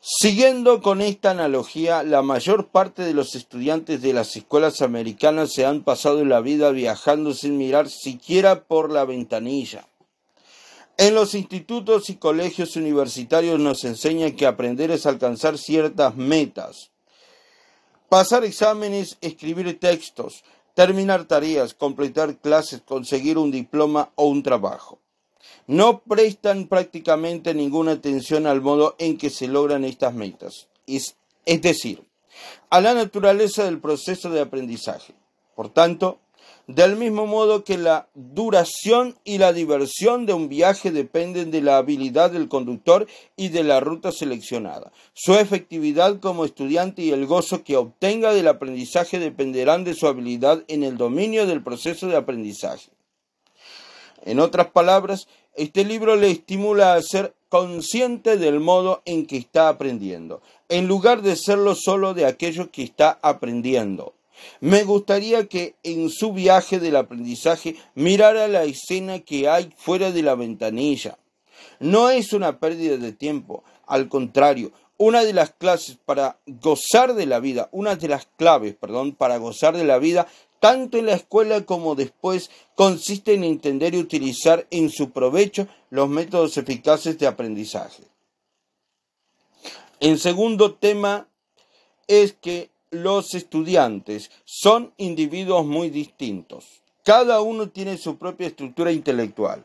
Siguiendo 0.01 0.81
con 0.81 1.03
esta 1.03 1.33
analogía, 1.33 2.03
la 2.03 2.23
mayor 2.23 2.69
parte 2.69 3.03
de 3.03 3.13
los 3.13 3.35
estudiantes 3.35 4.01
de 4.01 4.15
las 4.15 4.37
escuelas 4.37 4.81
americanas 4.81 5.53
se 5.53 5.67
han 5.67 5.83
pasado 5.83 6.25
la 6.25 6.41
vida 6.41 6.71
viajando 6.71 7.35
sin 7.35 7.59
mirar 7.59 7.91
siquiera 7.91 8.65
por 8.65 8.91
la 8.91 9.05
ventanilla. 9.05 9.87
En 10.97 11.15
los 11.15 11.35
institutos 11.35 12.11
y 12.11 12.17
colegios 12.17 12.75
universitarios 12.77 13.61
nos 13.61 13.85
enseñan 13.85 14.35
que 14.35 14.47
aprender 14.47 14.91
es 14.91 15.05
alcanzar 15.05 15.59
ciertas 15.59 16.17
metas. 16.17 16.91
Pasar 18.09 18.45
exámenes, 18.45 19.19
escribir 19.21 19.79
textos, 19.79 20.43
terminar 20.79 21.25
tareas, 21.25 21.75
completar 21.75 22.37
clases, 22.37 22.83
conseguir 22.83 23.37
un 23.37 23.51
diploma 23.51 24.13
o 24.15 24.27
un 24.27 24.45
trabajo 24.45 25.01
no 25.67 26.01
prestan 26.01 26.67
prácticamente 26.67 27.53
ninguna 27.53 27.93
atención 27.93 28.47
al 28.47 28.63
modo 28.63 28.95
en 28.99 29.19
que 29.19 29.29
se 29.29 29.49
logran 29.49 29.85
estas 29.85 30.15
metas, 30.15 30.69
es, 30.87 31.17
decir, 31.45 32.03
a 32.71 32.81
la 32.81 32.95
naturaleza 32.95 33.65
del 33.65 33.79
proceso 33.79 34.31
de 34.31 34.41
aprendizaje. 34.41 35.15
Por 35.55 35.69
tanto, 35.69 36.21
del 36.69 36.97
mismo 36.97 37.27
modo 37.27 37.65
que 37.65 37.79
la 37.79 38.09
duración 38.15 39.17
y 39.25 39.39
la 39.39 39.55
diversión 39.55 40.27
de 40.27 40.35
un 40.35 40.51
viaje 40.51 40.91
dependen 40.91 41.51
de 41.51 41.63
la 41.63 41.79
habilidad 41.79 42.31
del 42.31 42.49
conductor 42.49 43.07
y 43.37 43.49
de 43.49 43.65
la 43.65 43.81
ruta 43.81 44.13
seleccionada. 44.13 44.93
Su 45.15 45.35
efectividad 45.35 46.21
como 46.21 46.45
estudiante 46.45 47.01
y 47.01 47.11
el 47.11 47.25
gozo 47.25 47.65
que 47.65 47.79
obtenga 47.79 48.35
del 48.35 48.49
aprendizaje 48.49 49.19
dependerán 49.19 49.85
de 49.85 49.95
su 49.95 50.07
habilidad 50.07 50.63
en 50.69 50.85
el 50.85 50.99
dominio 50.99 51.47
del 51.47 51.63
proceso 51.63 52.07
de 52.07 52.17
aprendizaje. 52.17 52.91
En 54.27 54.39
otras 54.39 54.67
palabras, 54.67 55.27
este 55.57 55.87
libro 55.87 56.17
le 56.17 56.31
estimula 56.31 56.93
a 56.93 57.03
ser 57.03 57.33
consciente 57.49 58.37
del 58.37 58.61
modo 58.61 59.01
en 59.07 59.25
que 59.25 59.39
está 59.39 59.71
aprendiendo, 59.71 60.43
en 60.69 60.87
lugar 60.87 61.23
de 61.23 61.35
serlo 61.35 61.75
solo 61.75 62.13
de 62.13 62.27
aquello 62.27 62.71
que 62.71 62.83
está 62.83 63.19
aprendiendo. 63.23 64.13
Me 64.61 64.85
gustaría 64.85 65.47
que 65.47 65.75
en 65.83 66.11
su 66.11 66.33
viaje 66.33 66.78
del 66.78 66.97
aprendizaje 66.97 67.76
mirara 67.95 68.49
la 68.49 68.64
escena 68.64 69.21
que 69.21 69.49
hay 69.49 69.73
fuera 69.76 70.12
de 70.12 70.23
la 70.23 70.35
ventanilla. 70.35 71.18
No 71.80 72.11
es 72.11 72.33
una 72.33 72.59
pérdida 72.59 72.97
de 72.97 73.12
tiempo, 73.12 73.64
al 73.87 74.09
contrario, 74.09 74.73
una 74.97 75.25
de 75.25 75.33
las 75.33 75.50
clases 75.50 75.97
para 76.04 76.38
gozar 76.47 77.14
de 77.14 77.26
la 77.26 77.38
vida, 77.38 77.68
una 77.71 77.95
de 77.95 78.09
las 78.09 78.26
claves, 78.37 78.75
perdón, 78.75 79.14
para 79.14 79.37
gozar 79.37 79.76
de 79.76 79.85
la 79.85 79.99
vida 79.99 80.26
tanto 80.61 80.99
en 80.99 81.07
la 81.07 81.14
escuela 81.14 81.64
como 81.64 81.95
después, 81.95 82.50
consiste 82.75 83.35
en 83.35 83.45
entender 83.45 83.95
y 83.95 83.99
utilizar 83.99 84.66
en 84.71 84.90
su 84.90 85.11
provecho 85.11 85.68
los 85.90 86.09
métodos 86.09 86.57
eficaces 86.57 87.18
de 87.18 87.26
aprendizaje. 87.26 88.02
El 90.00 90.18
segundo 90.18 90.75
tema 90.75 91.28
es 92.07 92.33
que 92.33 92.71
los 92.90 93.35
estudiantes 93.35 94.30
son 94.45 94.92
individuos 94.97 95.66
muy 95.66 95.90
distintos. 95.90 96.64
Cada 97.04 97.40
uno 97.40 97.68
tiene 97.68 97.97
su 97.97 98.16
propia 98.18 98.49
estructura 98.49 98.92
intelectual 98.92 99.64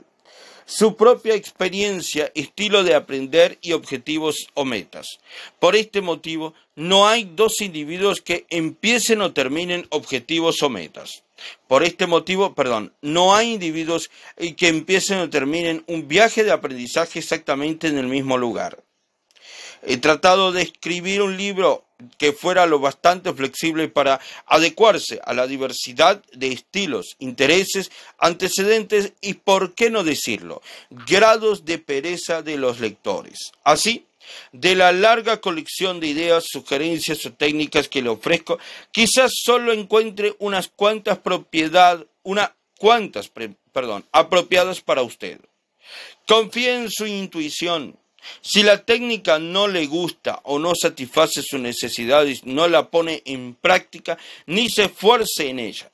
su 0.65 0.95
propia 0.95 1.35
experiencia, 1.35 2.31
estilo 2.35 2.83
de 2.83 2.95
aprender 2.95 3.57
y 3.61 3.73
objetivos 3.73 4.47
o 4.53 4.65
metas. 4.65 5.19
Por 5.59 5.75
este 5.75 6.01
motivo, 6.01 6.53
no 6.75 7.07
hay 7.07 7.29
dos 7.35 7.61
individuos 7.61 8.21
que 8.21 8.45
empiecen 8.49 9.21
o 9.21 9.33
terminen 9.33 9.85
objetivos 9.89 10.61
o 10.63 10.69
metas. 10.69 11.23
Por 11.67 11.83
este 11.83 12.07
motivo, 12.07 12.53
perdón, 12.53 12.93
no 13.01 13.35
hay 13.35 13.53
individuos 13.53 14.09
que 14.57 14.67
empiecen 14.67 15.19
o 15.19 15.29
terminen 15.29 15.83
un 15.87 16.07
viaje 16.07 16.43
de 16.43 16.51
aprendizaje 16.51 17.19
exactamente 17.19 17.87
en 17.87 17.97
el 17.97 18.07
mismo 18.07 18.37
lugar. 18.37 18.83
He 19.81 19.97
tratado 19.97 20.53
de 20.53 20.61
escribir 20.61 21.21
un 21.21 21.35
libro 21.35 21.83
que 22.17 22.33
fuera 22.33 22.65
lo 22.65 22.79
bastante 22.79 23.33
flexible 23.33 23.87
para 23.87 24.19
adecuarse 24.45 25.19
a 25.23 25.33
la 25.33 25.47
diversidad 25.47 26.23
de 26.33 26.51
estilos, 26.51 27.15
intereses, 27.19 27.91
antecedentes 28.17 29.13
y, 29.21 29.35
por 29.35 29.73
qué 29.73 29.89
no 29.89 30.03
decirlo, 30.03 30.61
grados 30.89 31.65
de 31.65 31.77
pereza 31.77 32.41
de 32.41 32.57
los 32.57 32.79
lectores. 32.79 33.51
Así, 33.63 34.05
de 34.51 34.75
la 34.75 34.91
larga 34.91 35.41
colección 35.41 35.99
de 35.99 36.07
ideas, 36.07 36.45
sugerencias 36.47 37.25
o 37.25 37.33
técnicas 37.33 37.87
que 37.89 38.01
le 38.01 38.09
ofrezco, 38.09 38.59
quizás 38.91 39.31
solo 39.33 39.73
encuentre 39.73 40.35
unas 40.39 40.69
cuantas 40.69 41.19
propiedad, 41.19 42.05
unas 42.23 42.51
cuantas, 42.77 43.31
perdón, 43.71 44.05
apropiadas 44.11 44.81
para 44.81 45.03
usted. 45.03 45.39
Confíe 46.27 46.73
en 46.75 46.89
su 46.89 47.05
intuición, 47.05 47.97
si 48.41 48.63
la 48.63 48.83
técnica 48.83 49.39
no 49.39 49.67
le 49.67 49.85
gusta 49.85 50.41
o 50.43 50.59
no 50.59 50.73
satisface 50.75 51.41
sus 51.41 51.59
necesidades, 51.59 52.45
no 52.45 52.67
la 52.67 52.89
pone 52.89 53.21
en 53.25 53.55
práctica 53.55 54.17
ni 54.45 54.69
se 54.69 54.85
esfuerce 54.85 55.49
en 55.49 55.59
ella. 55.59 55.91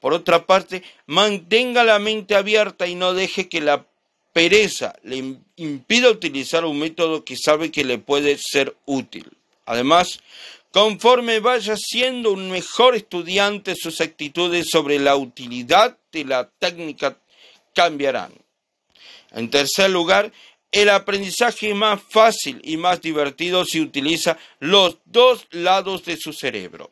Por 0.00 0.12
otra 0.12 0.44
parte, 0.44 0.82
mantenga 1.06 1.82
la 1.82 1.98
mente 1.98 2.34
abierta 2.34 2.86
y 2.86 2.94
no 2.94 3.14
deje 3.14 3.48
que 3.48 3.60
la 3.60 3.86
pereza 4.34 4.94
le 5.02 5.38
impida 5.56 6.10
utilizar 6.10 6.64
un 6.64 6.78
método 6.78 7.24
que 7.24 7.36
sabe 7.36 7.70
que 7.70 7.84
le 7.84 7.98
puede 7.98 8.36
ser 8.36 8.76
útil. 8.84 9.30
Además, 9.64 10.20
conforme 10.72 11.38
vaya 11.38 11.76
siendo 11.76 12.32
un 12.32 12.50
mejor 12.50 12.96
estudiante, 12.96 13.74
sus 13.76 14.00
actitudes 14.00 14.66
sobre 14.70 14.98
la 14.98 15.16
utilidad 15.16 15.96
de 16.12 16.24
la 16.24 16.50
técnica 16.58 17.16
cambiarán. 17.74 18.32
En 19.30 19.50
tercer 19.50 19.90
lugar, 19.90 20.32
el 20.74 20.90
aprendizaje 20.90 21.72
más 21.72 22.02
fácil 22.10 22.60
y 22.64 22.76
más 22.76 23.00
divertido 23.00 23.64
si 23.64 23.80
utiliza 23.80 24.36
los 24.58 24.98
dos 25.04 25.46
lados 25.52 26.04
de 26.04 26.16
su 26.16 26.32
cerebro. 26.32 26.90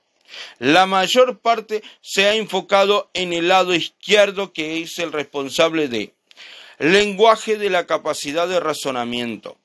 La 0.60 0.86
mayor 0.86 1.40
parte 1.40 1.82
se 2.00 2.26
ha 2.26 2.36
enfocado 2.36 3.10
en 3.12 3.32
el 3.32 3.48
lado 3.48 3.74
izquierdo 3.74 4.52
que 4.52 4.80
es 4.80 4.98
el 4.98 5.10
responsable 5.12 5.88
de 5.88 6.14
lenguaje 6.78 7.58
de 7.58 7.70
la 7.70 7.86
capacidad 7.86 8.46
de 8.46 8.60
razonamiento. 8.60 9.58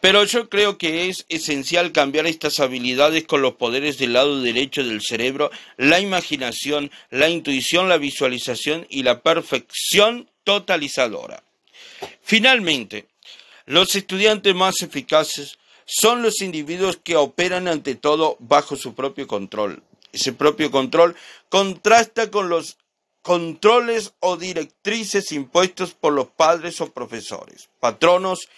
Pero 0.00 0.24
yo 0.24 0.48
creo 0.48 0.78
que 0.78 1.08
es 1.08 1.26
esencial 1.28 1.92
cambiar 1.92 2.26
estas 2.26 2.58
habilidades 2.58 3.24
con 3.24 3.40
los 3.40 3.54
poderes 3.54 3.98
del 3.98 4.14
lado 4.14 4.40
derecho 4.40 4.82
del 4.82 5.00
cerebro, 5.00 5.52
la 5.76 6.00
imaginación, 6.00 6.90
la 7.10 7.28
intuición, 7.28 7.88
la 7.88 7.98
visualización 7.98 8.84
y 8.90 9.04
la 9.04 9.22
perfección 9.22 10.28
totalizadora. 10.42 11.44
Finalmente, 12.22 13.06
los 13.66 13.94
estudiantes 13.94 14.54
más 14.54 14.82
eficaces 14.82 15.58
son 15.84 16.22
los 16.22 16.40
individuos 16.40 16.98
que 17.02 17.16
operan 17.16 17.68
ante 17.68 17.94
todo 17.94 18.36
bajo 18.40 18.76
su 18.76 18.94
propio 18.94 19.26
control. 19.26 19.82
Ese 20.12 20.32
propio 20.32 20.70
control 20.70 21.16
contrasta 21.48 22.30
con 22.30 22.48
los 22.48 22.78
controles 23.22 24.14
o 24.20 24.36
directrices 24.36 25.32
impuestos 25.32 25.94
por 25.94 26.12
los 26.12 26.28
padres 26.28 26.80
o 26.80 26.92
profesores, 26.92 27.68
patronos, 27.80 28.48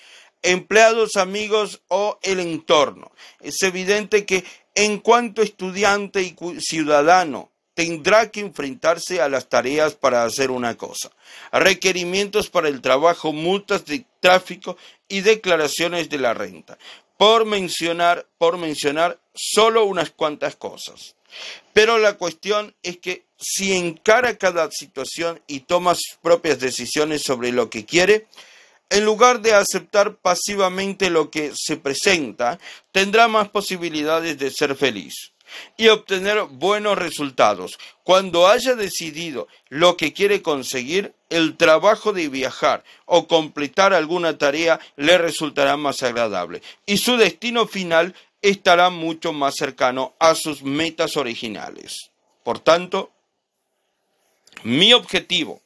empleados, 0.43 1.17
amigos 1.17 1.81
o 1.89 2.19
el 2.23 2.41
entorno. 2.41 3.11
Es 3.41 3.63
evidente 3.63 4.27
que 4.27 4.45
en 4.75 4.99
cuanto 4.99 5.43
estudiante 5.43 6.23
y 6.23 6.37
ciudadano 6.61 7.51
tendrá 7.79 8.29
que 8.29 8.41
enfrentarse 8.41 9.21
a 9.21 9.29
las 9.29 9.49
tareas 9.49 9.95
para 9.95 10.25
hacer 10.25 10.51
una 10.51 10.77
cosa, 10.77 11.13
requerimientos 11.53 12.51
para 12.51 12.67
el 12.67 12.81
trabajo, 12.81 13.33
multas 13.33 13.85
de 13.85 14.05
tráfico 14.19 14.77
y 15.07 15.21
declaraciones 15.21 16.09
de 16.09 16.19
la 16.19 16.35
renta, 16.35 16.77
por 17.17 17.45
mencionar, 17.45 18.27
por 18.37 18.59
mencionar 18.59 19.21
solo 19.33 19.85
unas 19.85 20.11
cuantas 20.11 20.57
cosas. 20.57 21.15
Pero 21.73 21.99
la 21.99 22.15
cuestión 22.15 22.75
es 22.83 22.97
que 22.97 23.23
si 23.39 23.73
encara 23.73 24.39
cada 24.39 24.69
situación 24.73 25.41
y 25.47 25.61
toma 25.61 25.95
sus 25.95 26.19
propias 26.21 26.59
decisiones 26.59 27.23
sobre 27.23 27.53
lo 27.53 27.71
que 27.71 27.85
quiere, 27.85 28.27
en 28.91 29.05
lugar 29.05 29.41
de 29.41 29.55
aceptar 29.55 30.17
pasivamente 30.17 31.11
lo 31.11 31.31
que 31.31 31.53
se 31.55 31.77
presenta, 31.77 32.59
tendrá 32.91 33.29
más 33.29 33.51
posibilidades 33.51 34.37
de 34.37 34.51
ser 34.51 34.75
feliz 34.75 35.31
y 35.77 35.89
obtener 35.89 36.43
buenos 36.45 36.99
resultados. 36.99 37.79
Cuando 38.05 38.49
haya 38.49 38.75
decidido 38.75 39.49
lo 39.69 39.97
que 39.97 40.13
quiere 40.13 40.43
conseguir, 40.43 41.15
el 41.31 41.57
trabajo 41.57 42.13
de 42.13 42.29
viajar 42.29 42.85
o 43.05 43.27
completar 43.27 43.93
alguna 43.93 44.39
tarea 44.39 44.81
le 44.97 45.19
resultará 45.19 45.77
más 45.77 46.03
agradable 46.03 46.63
y 46.87 46.99
su 46.99 47.17
destino 47.17 47.67
final 47.67 48.15
estará 48.41 48.91
mucho 48.91 49.33
más 49.33 49.57
cercano 49.57 50.15
a 50.19 50.35
sus 50.35 50.63
metas 50.63 51.17
originales. 51.17 52.11
Por 52.45 52.61
tanto, 52.61 53.11
mi 54.63 54.93
objetivo 54.93 55.61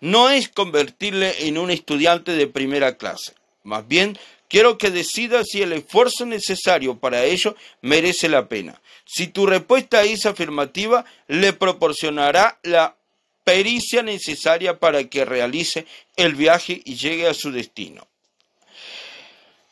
no 0.00 0.30
es 0.30 0.48
convertirle 0.48 1.46
en 1.46 1.58
un 1.58 1.70
estudiante 1.70 2.32
de 2.32 2.46
primera 2.46 2.96
clase, 2.96 3.34
más 3.62 3.86
bien 3.86 4.18
Quiero 4.50 4.78
que 4.78 4.90
decida 4.90 5.44
si 5.44 5.62
el 5.62 5.72
esfuerzo 5.72 6.26
necesario 6.26 6.98
para 6.98 7.22
ello 7.22 7.54
merece 7.82 8.28
la 8.28 8.48
pena. 8.48 8.82
Si 9.12 9.26
tu 9.26 9.44
respuesta 9.44 10.04
es 10.04 10.24
afirmativa, 10.24 11.04
le 11.26 11.52
proporcionará 11.52 12.60
la 12.62 12.94
pericia 13.42 14.04
necesaria 14.04 14.78
para 14.78 15.02
que 15.08 15.24
realice 15.24 15.84
el 16.14 16.36
viaje 16.36 16.80
y 16.84 16.94
llegue 16.94 17.26
a 17.26 17.34
su 17.34 17.50
destino. 17.50 18.06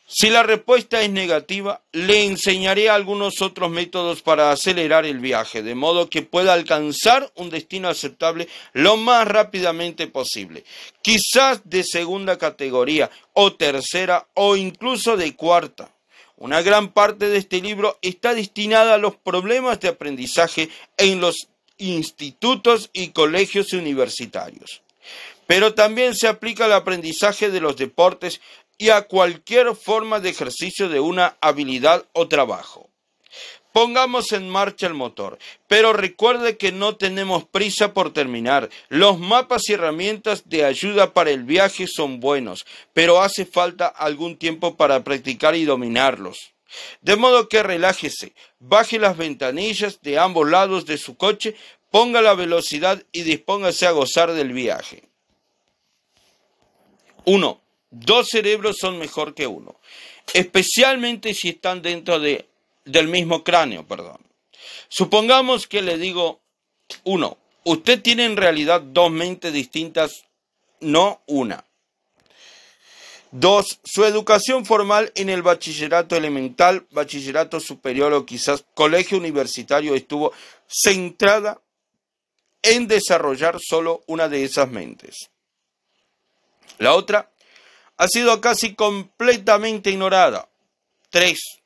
Si 0.05 0.29
la 0.29 0.43
respuesta 0.43 1.01
es 1.01 1.09
negativa, 1.09 1.81
le 1.93 2.25
enseñaré 2.25 2.89
algunos 2.89 3.41
otros 3.41 3.71
métodos 3.71 4.21
para 4.21 4.51
acelerar 4.51 5.05
el 5.05 5.19
viaje, 5.19 5.63
de 5.63 5.73
modo 5.73 6.09
que 6.09 6.21
pueda 6.21 6.51
alcanzar 6.51 7.31
un 7.35 7.49
destino 7.49 7.87
aceptable 7.87 8.49
lo 8.73 8.97
más 8.97 9.25
rápidamente 9.25 10.07
posible. 10.07 10.65
Quizás 11.01 11.61
de 11.63 11.85
segunda 11.85 12.37
categoría, 12.37 13.09
o 13.31 13.53
tercera, 13.53 14.27
o 14.33 14.57
incluso 14.57 15.15
de 15.15 15.33
cuarta. 15.33 15.89
Una 16.39 16.61
gran 16.61 16.91
parte 16.93 17.29
de 17.29 17.37
este 17.37 17.61
libro 17.61 17.99
está 18.01 18.33
destinada 18.33 18.95
a 18.95 18.97
los 18.97 19.15
problemas 19.15 19.79
de 19.79 19.89
aprendizaje 19.89 20.69
en 20.97 21.21
los 21.21 21.49
institutos 21.77 22.89
y 22.93 23.09
colegios 23.09 23.73
universitarios 23.73 24.81
pero 25.49 25.73
también 25.73 26.13
se 26.13 26.27
aplica 26.27 26.65
al 26.65 26.73
aprendizaje 26.73 27.49
de 27.49 27.59
los 27.59 27.75
deportes 27.75 28.39
y 28.77 28.89
a 28.89 29.07
cualquier 29.07 29.75
forma 29.75 30.19
de 30.19 30.29
ejercicio 30.29 30.89
de 30.89 30.99
una 30.99 31.37
habilidad 31.41 32.05
o 32.13 32.27
trabajo. 32.27 32.88
Pongamos 33.71 34.31
en 34.31 34.49
marcha 34.49 34.87
el 34.87 34.95
motor, 34.95 35.37
pero 35.67 35.93
recuerde 35.93 36.57
que 36.57 36.71
no 36.71 36.95
tenemos 36.95 37.45
prisa 37.45 37.93
por 37.93 38.11
terminar. 38.13 38.69
Los 38.89 39.19
mapas 39.19 39.69
y 39.69 39.73
herramientas 39.73 40.49
de 40.49 40.65
ayuda 40.65 41.13
para 41.13 41.29
el 41.29 41.43
viaje 41.43 41.85
son 41.85 42.19
buenos, 42.19 42.65
pero 42.93 43.21
hace 43.21 43.45
falta 43.45 43.85
algún 43.85 44.37
tiempo 44.37 44.75
para 44.75 45.03
practicar 45.03 45.55
y 45.55 45.65
dominarlos. 45.65 46.53
De 47.01 47.15
modo 47.15 47.47
que 47.47 47.61
relájese, 47.61 48.33
baje 48.59 48.97
las 48.97 49.17
ventanillas 49.17 50.01
de 50.01 50.17
ambos 50.17 50.49
lados 50.49 50.85
de 50.85 50.97
su 50.97 51.15
coche, 51.15 51.55
ponga 51.91 52.21
la 52.21 52.33
velocidad 52.33 53.03
y 53.11 53.21
dispóngase 53.21 53.85
a 53.85 53.91
gozar 53.91 54.33
del 54.33 54.51
viaje. 54.51 55.03
1. 57.25 57.61
Dos 57.91 58.27
cerebros 58.29 58.77
son 58.79 58.97
mejor 58.97 59.33
que 59.33 59.47
uno, 59.47 59.79
especialmente 60.33 61.33
si 61.33 61.49
están 61.49 61.81
dentro 61.81 62.19
de, 62.19 62.48
del 62.91 63.07
mismo 63.07 63.43
cráneo, 63.43 63.85
perdón. 63.87 64.19
Supongamos 64.87 65.67
que 65.67 65.81
le 65.81 65.97
digo, 65.97 66.41
uno, 67.03 67.37
usted 67.63 68.01
tiene 68.01 68.25
en 68.25 68.37
realidad 68.37 68.81
dos 68.81 69.11
mentes 69.11 69.53
distintas, 69.53 70.25
no 70.79 71.21
una. 71.27 71.65
Dos, 73.31 73.79
su 73.83 74.05
educación 74.05 74.65
formal 74.65 75.11
en 75.13 75.29
el 75.29 75.43
bachillerato 75.43 76.15
elemental, 76.15 76.87
bachillerato 76.89 77.59
superior 77.59 78.11
o 78.13 78.25
quizás 78.25 78.65
colegio 78.73 79.19
universitario 79.19 79.93
estuvo 79.93 80.33
centrada 80.67 81.61
en 82.63 82.87
desarrollar 82.87 83.59
solo 83.59 84.03
una 84.07 84.27
de 84.27 84.43
esas 84.43 84.69
mentes. 84.69 85.29
La 86.79 86.93
otra 86.95 87.29
ha 87.97 88.07
sido 88.07 88.41
casi 88.41 88.73
completamente 88.73 89.91
ignorada. 89.91 90.49
Tres, 91.11 91.58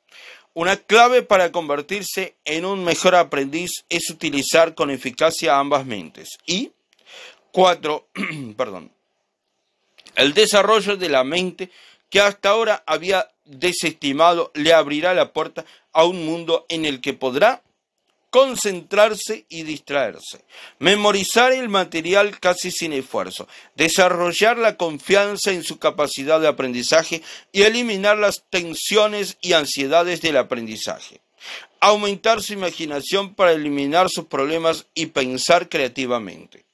una 0.54 0.76
clave 0.76 1.22
para 1.22 1.52
convertirse 1.52 2.36
en 2.44 2.64
un 2.64 2.84
mejor 2.84 3.16
aprendiz 3.16 3.84
es 3.88 4.08
utilizar 4.08 4.74
con 4.74 4.90
eficacia 4.90 5.58
ambas 5.58 5.84
mentes. 5.84 6.38
Y 6.46 6.70
cuatro, 7.50 8.08
perdón, 8.56 8.92
el 10.14 10.32
desarrollo 10.32 10.96
de 10.96 11.08
la 11.08 11.24
mente 11.24 11.70
que 12.08 12.20
hasta 12.20 12.50
ahora 12.50 12.84
había 12.86 13.28
desestimado 13.44 14.52
le 14.54 14.72
abrirá 14.72 15.12
la 15.12 15.32
puerta 15.32 15.64
a 15.92 16.04
un 16.04 16.24
mundo 16.24 16.66
en 16.68 16.84
el 16.84 17.00
que 17.00 17.12
podrá 17.12 17.62
concentrarse 18.34 19.46
y 19.48 19.62
distraerse, 19.62 20.44
memorizar 20.80 21.52
el 21.52 21.68
material 21.68 22.40
casi 22.40 22.72
sin 22.72 22.92
esfuerzo, 22.92 23.46
desarrollar 23.76 24.58
la 24.58 24.76
confianza 24.76 25.52
en 25.52 25.62
su 25.62 25.78
capacidad 25.78 26.40
de 26.40 26.48
aprendizaje 26.48 27.22
y 27.52 27.62
eliminar 27.62 28.18
las 28.18 28.42
tensiones 28.50 29.38
y 29.40 29.52
ansiedades 29.52 30.20
del 30.20 30.36
aprendizaje, 30.36 31.20
aumentar 31.78 32.42
su 32.42 32.54
imaginación 32.54 33.36
para 33.36 33.52
eliminar 33.52 34.08
sus 34.10 34.24
problemas 34.24 34.86
y 34.94 35.06
pensar 35.06 35.68
creativamente. 35.68 36.64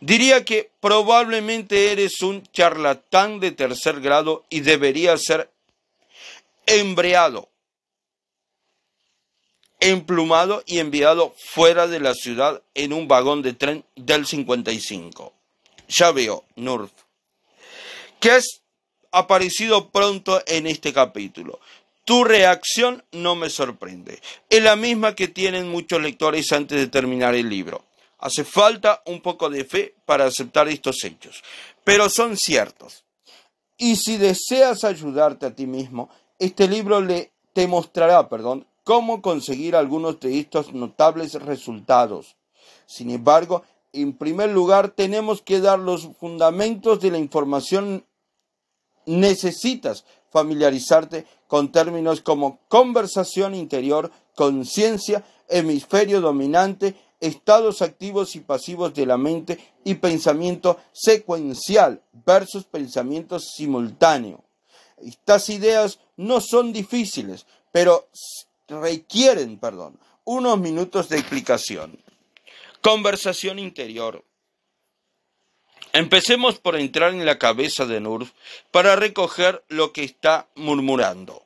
Diría 0.00 0.44
que 0.44 0.68
probablemente 0.80 1.92
eres 1.92 2.22
un 2.22 2.42
charlatán 2.52 3.38
de 3.38 3.52
tercer 3.52 4.00
grado 4.00 4.46
y 4.50 4.62
deberías 4.62 5.22
ser 5.22 5.48
embreado, 6.66 7.50
emplumado 9.80 10.62
y 10.66 10.78
enviado 10.78 11.34
fuera 11.38 11.86
de 11.86 12.00
la 12.00 12.14
ciudad 12.14 12.62
en 12.74 12.92
un 12.92 13.08
vagón 13.08 13.42
de 13.42 13.52
tren 13.52 13.84
del 13.96 14.26
55. 14.26 15.32
Ya 15.88 16.10
veo, 16.12 16.44
Nurf, 16.56 16.90
que 18.20 18.32
has 18.32 18.62
aparecido 19.12 19.90
pronto 19.90 20.42
en 20.46 20.66
este 20.66 20.92
capítulo. 20.92 21.60
Tu 22.04 22.24
reacción 22.24 23.04
no 23.12 23.34
me 23.34 23.50
sorprende. 23.50 24.20
Es 24.48 24.62
la 24.62 24.76
misma 24.76 25.14
que 25.14 25.28
tienen 25.28 25.68
muchos 25.68 26.00
lectores 26.00 26.52
antes 26.52 26.78
de 26.78 26.88
terminar 26.88 27.34
el 27.34 27.48
libro. 27.48 27.84
Hace 28.18 28.44
falta 28.44 29.02
un 29.06 29.20
poco 29.20 29.48
de 29.48 29.64
fe 29.64 29.94
para 30.04 30.24
aceptar 30.24 30.68
estos 30.68 31.04
hechos, 31.04 31.42
pero 31.84 32.08
son 32.10 32.36
ciertos. 32.36 33.04
Y 33.76 33.96
si 33.96 34.16
deseas 34.16 34.82
ayudarte 34.82 35.46
a 35.46 35.54
ti 35.54 35.66
mismo, 35.66 36.10
este 36.38 36.66
libro 36.66 37.00
le, 37.00 37.30
te 37.52 37.68
mostrará, 37.68 38.28
perdón, 38.28 38.66
cómo 38.88 39.20
conseguir 39.20 39.76
algunos 39.76 40.18
de 40.18 40.38
estos 40.38 40.72
notables 40.72 41.34
resultados. 41.34 42.36
Sin 42.86 43.10
embargo, 43.10 43.62
en 43.92 44.16
primer 44.16 44.48
lugar, 44.48 44.92
tenemos 44.92 45.42
que 45.42 45.60
dar 45.60 45.78
los 45.78 46.08
fundamentos 46.18 46.98
de 46.98 47.10
la 47.10 47.18
información. 47.18 48.06
Necesitas 49.04 50.06
familiarizarte 50.30 51.26
con 51.48 51.70
términos 51.70 52.22
como 52.22 52.60
conversación 52.68 53.54
interior, 53.54 54.10
conciencia, 54.34 55.22
hemisferio 55.50 56.22
dominante 56.22 56.96
estados 57.20 57.82
activos 57.82 58.36
y 58.36 58.40
pasivos 58.40 58.94
de 58.94 59.04
la 59.04 59.18
mente 59.18 59.58
y 59.84 59.96
pensamiento 59.96 60.78
secuencial 60.92 62.00
versus 62.24 62.64
pensamiento 62.64 63.38
simultáneo. 63.38 64.44
Estas 64.96 65.50
ideas 65.50 65.98
no 66.16 66.40
son 66.40 66.72
difíciles, 66.72 67.44
pero 67.70 68.08
requieren, 68.68 69.58
perdón, 69.58 69.98
unos 70.24 70.58
minutos 70.58 71.08
de 71.08 71.18
explicación. 71.18 71.98
Conversación 72.80 73.58
interior. 73.58 74.24
Empecemos 75.92 76.58
por 76.58 76.76
entrar 76.76 77.12
en 77.12 77.24
la 77.24 77.38
cabeza 77.38 77.86
de 77.86 78.00
Nurf 78.00 78.30
para 78.70 78.94
recoger 78.94 79.64
lo 79.68 79.92
que 79.92 80.04
está 80.04 80.46
murmurando. 80.54 81.42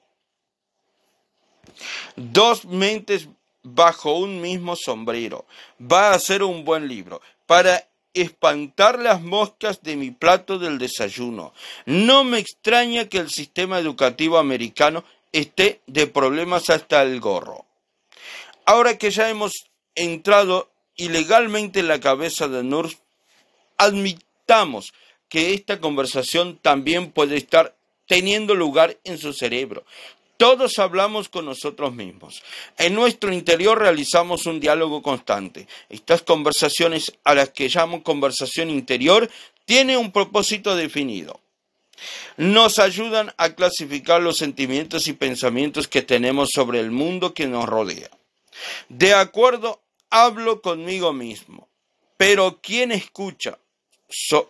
Dos 2.17 2.65
mentes 2.65 3.29
bajo 3.63 4.19
un 4.19 4.41
mismo 4.41 4.75
sombrero. 4.77 5.47
Va 5.81 6.13
a 6.13 6.19
ser 6.19 6.43
un 6.43 6.65
buen 6.65 6.89
libro 6.89 7.23
para 7.47 7.89
espantar 8.15 8.99
las 8.99 9.23
moscas 9.23 9.83
de 9.83 9.97
mi 9.97 10.11
plato 10.11 10.59
del 10.59 10.79
desayuno. 10.79 11.55
No 11.87 12.25
me 12.25 12.39
extraña 12.39 13.09
que 13.09 13.19
el 13.19 13.31
sistema 13.31 13.79
educativo 13.79 14.39
americano 14.39 15.05
esté 15.33 15.81
de 15.87 16.07
problemas 16.07 16.71
hasta 16.71 17.03
el 17.03 17.21
gorro. 17.21 17.64
Ahora 18.64 18.99
que 18.99 19.11
ya 19.11 19.29
hemos 19.29 19.53
entrado 19.95 20.71
ilegalmente 20.97 21.81
en 21.81 21.88
la 21.88 22.01
cabeza 22.01 22.49
de 22.49 22.62
Nurse, 22.62 22.99
admitamos 23.77 24.92
que 25.29 25.55
esta 25.55 25.81
conversación 25.81 26.59
también 26.61 27.11
puede 27.11 27.37
estar 27.37 27.75
teniendo 28.07 28.55
lugar 28.55 28.99
en 29.05 29.18
su 29.18 29.33
cerebro. 29.33 29.85
Todos 30.37 30.79
hablamos 30.79 31.29
con 31.29 31.47
nosotros 31.47 31.95
mismos. 31.95 32.42
En 32.77 32.95
nuestro 32.95 33.33
interior 33.33 33.79
realizamos 33.79 34.47
un 34.47 34.61
diálogo 34.61 35.01
constante. 35.01 35.68
Estas 35.88 36.23
conversaciones, 36.23 37.12
a 37.25 37.35
las 37.35 37.51
que 37.51 37.68
llamo 37.68 38.03
conversación 38.03 38.68
interior, 38.68 39.31
tienen 39.64 39.99
un 39.99 40.12
propósito 40.12 40.75
definido. 40.75 41.40
Nos 42.37 42.79
ayudan 42.79 43.33
a 43.37 43.51
clasificar 43.51 44.23
los 44.23 44.38
sentimientos 44.38 45.09
y 45.09 45.12
pensamientos 45.12 45.88
que 45.88 46.03
tenemos 46.03 46.51
sobre 46.53 46.81
el 46.81 46.91
mundo 46.91 47.35
que 47.35 47.47
nos 47.47 47.67
rodea. 47.67 48.11
De 48.88 49.15
acuerdo, 49.15 49.81
hablo 50.11 50.61
conmigo 50.62 51.12
mismo. 51.12 51.69
Pero 52.17 52.61
¿quién 52.62 52.93
escucha? 52.93 53.59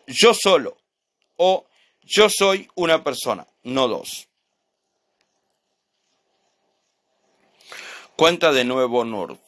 yo 0.07 0.35
solo. 0.35 0.77
O 1.37 1.67
yo 2.03 2.29
soy 2.29 2.69
una 2.75 3.03
persona, 3.03 3.47
no 3.63 3.89
dos. 3.89 4.29
Cuenta 8.17 8.53
de 8.53 8.65
nuevo 8.65 9.05
Nord. 9.05 9.39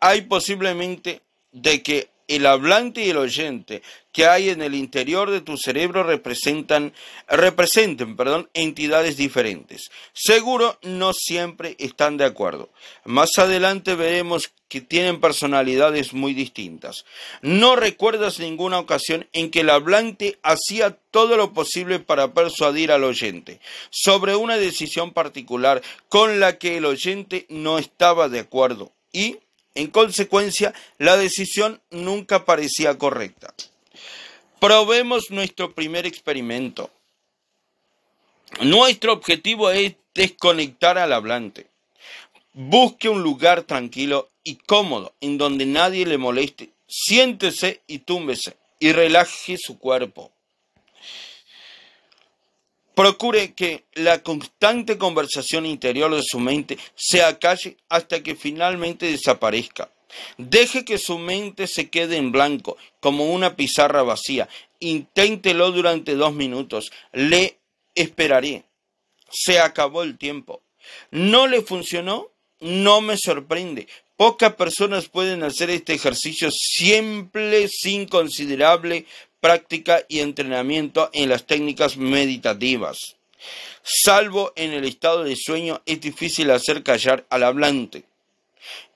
Hay 0.00 0.22
posiblemente 0.22 1.20
de 1.52 1.82
que 1.82 2.10
el 2.30 2.46
hablante 2.46 3.04
y 3.04 3.10
el 3.10 3.16
oyente 3.16 3.82
que 4.12 4.26
hay 4.26 4.50
en 4.50 4.62
el 4.62 4.74
interior 4.74 5.30
de 5.30 5.40
tu 5.40 5.56
cerebro 5.56 6.02
representan, 6.02 6.92
representen 7.28 8.16
perdón, 8.16 8.48
entidades 8.54 9.16
diferentes. 9.16 9.90
Seguro 10.12 10.78
no 10.82 11.12
siempre 11.12 11.76
están 11.78 12.16
de 12.16 12.24
acuerdo. 12.24 12.70
Más 13.04 13.30
adelante 13.38 13.94
veremos 13.94 14.52
que 14.68 14.80
tienen 14.80 15.20
personalidades 15.20 16.12
muy 16.12 16.32
distintas. 16.32 17.04
No 17.42 17.74
recuerdas 17.74 18.38
ninguna 18.38 18.78
ocasión 18.78 19.26
en 19.32 19.50
que 19.50 19.60
el 19.60 19.70
hablante 19.70 20.38
hacía 20.44 20.96
todo 21.10 21.36
lo 21.36 21.52
posible 21.52 21.98
para 21.98 22.32
persuadir 22.32 22.92
al 22.92 23.02
oyente 23.02 23.60
sobre 23.90 24.36
una 24.36 24.56
decisión 24.56 25.12
particular 25.12 25.82
con 26.08 26.38
la 26.38 26.58
que 26.58 26.76
el 26.76 26.84
oyente 26.84 27.46
no 27.48 27.78
estaba 27.78 28.28
de 28.28 28.38
acuerdo 28.38 28.92
y 29.12 29.38
en 29.74 29.88
consecuencia, 29.88 30.74
la 30.98 31.16
decisión 31.16 31.80
nunca 31.90 32.44
parecía 32.44 32.98
correcta. 32.98 33.54
Probemos 34.58 35.30
nuestro 35.30 35.74
primer 35.74 36.06
experimento. 36.06 36.90
Nuestro 38.60 39.12
objetivo 39.12 39.70
es 39.70 39.94
desconectar 40.14 40.98
al 40.98 41.12
hablante. 41.12 41.68
Busque 42.52 43.08
un 43.08 43.22
lugar 43.22 43.62
tranquilo 43.62 44.28
y 44.42 44.56
cómodo 44.56 45.14
en 45.20 45.38
donde 45.38 45.66
nadie 45.66 46.04
le 46.04 46.18
moleste. 46.18 46.70
Siéntese 46.88 47.80
y 47.86 48.00
túmbese 48.00 48.56
y 48.80 48.92
relaje 48.92 49.56
su 49.58 49.78
cuerpo. 49.78 50.32
Procure 52.94 53.54
que 53.54 53.84
la 53.94 54.22
constante 54.22 54.98
conversación 54.98 55.64
interior 55.64 56.14
de 56.14 56.22
su 56.22 56.38
mente 56.38 56.78
se 56.94 57.22
acalle 57.22 57.76
hasta 57.88 58.22
que 58.22 58.34
finalmente 58.34 59.06
desaparezca. 59.06 59.90
Deje 60.38 60.84
que 60.84 60.98
su 60.98 61.18
mente 61.18 61.66
se 61.66 61.88
quede 61.88 62.16
en 62.16 62.32
blanco, 62.32 62.76
como 63.00 63.32
una 63.32 63.56
pizarra 63.56 64.02
vacía. 64.02 64.48
Inténtelo 64.80 65.70
durante 65.70 66.14
dos 66.14 66.34
minutos. 66.34 66.90
Le 67.12 67.58
esperaré. 67.94 68.64
Se 69.30 69.60
acabó 69.60 70.02
el 70.02 70.18
tiempo. 70.18 70.62
¿No 71.10 71.46
le 71.46 71.62
funcionó? 71.62 72.30
No 72.58 73.00
me 73.00 73.16
sorprende. 73.16 73.86
Pocas 74.16 74.54
personas 74.54 75.08
pueden 75.08 75.42
hacer 75.44 75.70
este 75.70 75.94
ejercicio 75.94 76.50
simple, 76.50 77.68
sin 77.68 78.06
considerable 78.06 79.06
práctica 79.40 80.04
y 80.08 80.20
entrenamiento 80.20 81.10
en 81.12 81.28
las 81.28 81.46
técnicas 81.46 81.96
meditativas. 81.96 83.16
Salvo 83.82 84.52
en 84.56 84.72
el 84.72 84.84
estado 84.84 85.24
de 85.24 85.36
sueño, 85.36 85.80
es 85.86 86.00
difícil 86.00 86.50
hacer 86.50 86.82
callar 86.82 87.26
al 87.30 87.42
hablante. 87.42 88.04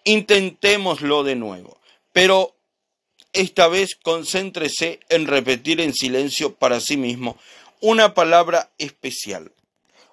Intentémoslo 0.04 1.24
de 1.24 1.34
nuevo, 1.34 1.78
pero 2.12 2.54
esta 3.32 3.68
vez 3.68 3.96
concéntrese 4.02 5.00
en 5.08 5.26
repetir 5.26 5.80
en 5.80 5.94
silencio 5.94 6.54
para 6.54 6.80
sí 6.80 6.96
mismo 6.96 7.36
una 7.80 8.14
palabra 8.14 8.70
especial. 8.78 9.50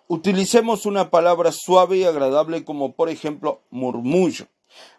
Utilicemos 0.08 0.86
una 0.86 1.10
palabra 1.10 1.52
suave 1.54 1.98
y 1.98 2.04
agradable 2.04 2.66
como 2.66 2.94
por 2.94 3.10
ejemplo 3.10 3.62
murmullo. 3.70 4.48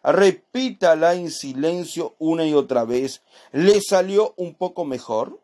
Repítala 0.02 1.14
en 1.14 1.30
silencio 1.30 2.14
una 2.18 2.46
y 2.46 2.54
otra 2.54 2.84
vez. 2.84 3.22
¿Le 3.52 3.80
salió 3.80 4.34
un 4.36 4.54
poco 4.54 4.84
mejor? 4.84 5.38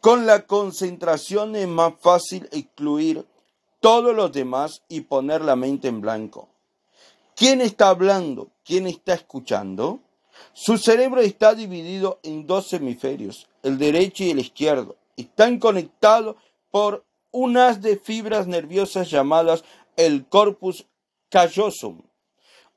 Con 0.00 0.26
la 0.26 0.46
concentración 0.46 1.56
es 1.56 1.68
más 1.68 1.94
fácil 2.00 2.48
excluir 2.52 3.26
todos 3.80 4.14
los 4.14 4.32
demás 4.32 4.82
y 4.88 5.02
poner 5.02 5.42
la 5.42 5.56
mente 5.56 5.88
en 5.88 6.00
blanco. 6.00 6.48
¿Quién 7.34 7.60
está 7.60 7.88
hablando? 7.88 8.48
¿Quién 8.64 8.86
está 8.86 9.14
escuchando? 9.14 10.00
Su 10.52 10.78
cerebro 10.78 11.20
está 11.20 11.54
dividido 11.54 12.18
en 12.22 12.46
dos 12.46 12.72
hemisferios, 12.72 13.48
el 13.62 13.78
derecho 13.78 14.24
y 14.24 14.30
el 14.30 14.38
izquierdo. 14.38 14.96
Están 15.16 15.58
conectados 15.58 16.36
por 16.70 17.04
unas 17.30 17.80
de 17.80 17.96
fibras 17.96 18.46
nerviosas 18.46 19.10
llamadas 19.10 19.64
el 19.96 20.26
corpus 20.26 20.86
callosum. 21.28 22.02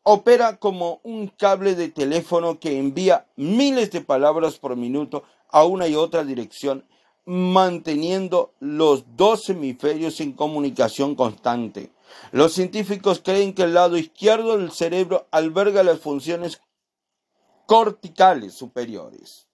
Opera 0.04 0.58
como 0.58 1.00
un 1.04 1.28
cable 1.28 1.76
de 1.76 1.88
teléfono 1.88 2.60
que 2.60 2.78
envía 2.78 3.26
miles 3.38 3.89
de 3.92 4.02
palabras 4.02 4.58
por 4.58 4.76
minuto 4.76 5.24
a 5.50 5.63
una 5.63 5.88
y 5.88 5.96
otra 5.96 6.26
dirección, 6.26 6.86
manteniendo 7.26 8.54
los 8.60 9.16
dos 9.16 9.50
hemisferios 9.50 10.20
en 10.20 10.34
comunicación 10.34 11.16
constante. 11.16 11.92
Los 12.32 12.54
científicos 12.54 13.22
creen 13.24 13.54
que 13.54 13.63
el 13.63 13.74
lado 13.74 13.98
izquierdo 13.98 14.58
del 14.58 14.72
cerebro 14.72 15.28
alberga 15.32 15.84
las 15.84 16.00
funciones 16.00 16.62
corticales 17.66 18.54
superiores. 18.54 19.48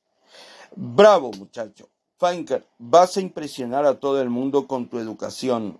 Bravo, 0.75 1.31
muchacho. 1.37 1.89
Fanker, 2.17 2.67
vas 2.77 3.15
a 3.17 3.21
impresionar 3.21 3.85
a 3.85 3.99
todo 3.99 4.21
el 4.21 4.29
mundo 4.29 4.67
con 4.67 4.89
tu 4.89 4.99
educación. 4.99 5.79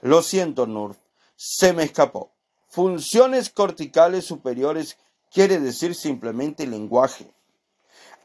Lo 0.00 0.22
siento, 0.22 0.66
Nur, 0.66 0.96
se 1.34 1.72
me 1.72 1.82
escapó. 1.82 2.33
Funciones 2.74 3.50
corticales 3.50 4.24
superiores 4.24 4.98
quiere 5.30 5.60
decir 5.60 5.94
simplemente 5.94 6.66
lenguaje. 6.66 7.32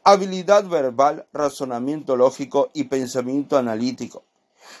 Habilidad 0.02 0.64
verbal, 0.66 1.28
razonamiento 1.32 2.16
lógico 2.16 2.68
y 2.74 2.84
pensamiento 2.84 3.56
analítico. 3.58 4.24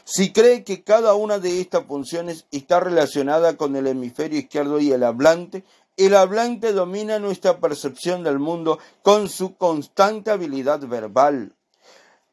Si 0.02 0.32
cree 0.32 0.64
que 0.64 0.82
cada 0.82 1.14
una 1.14 1.38
de 1.38 1.60
estas 1.60 1.84
funciones 1.84 2.46
está 2.50 2.80
relacionada 2.80 3.56
con 3.56 3.76
el 3.76 3.86
hemisferio 3.86 4.40
izquierdo 4.40 4.80
y 4.80 4.90
el 4.90 5.04
hablante, 5.04 5.62
el 5.96 6.16
hablante 6.16 6.72
domina 6.72 7.20
nuestra 7.20 7.60
percepción 7.60 8.24
del 8.24 8.40
mundo 8.40 8.80
con 9.02 9.28
su 9.28 9.54
constante 9.54 10.32
habilidad 10.32 10.80
verbal. 10.80 11.54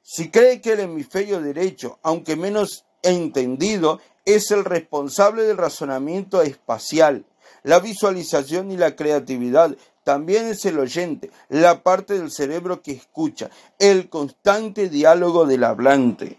Si 0.01 0.31
cree 0.31 0.59
que 0.59 0.73
el 0.73 0.79
hemisferio 0.79 1.39
derecho, 1.39 1.99
aunque 2.01 2.35
menos 2.35 2.83
entendido, 3.03 3.99
es 4.27 4.51
el 4.51 4.65
responsable 4.65 5.43
del 5.43 5.57
razonamiento 5.57 6.41
espacial, 6.41 7.23
la 7.63 7.79
visualización 7.79 8.71
y 8.71 8.77
la 8.77 8.95
creatividad, 8.97 9.75
también 10.03 10.47
es 10.47 10.65
el 10.65 10.79
oyente, 10.79 11.31
la 11.47 11.81
parte 11.81 12.19
del 12.19 12.29
cerebro 12.29 12.81
que 12.81 12.91
escucha, 12.91 13.49
el 13.79 14.09
constante 14.09 14.89
diálogo 14.89 15.45
del 15.45 15.63
hablante. 15.63 16.37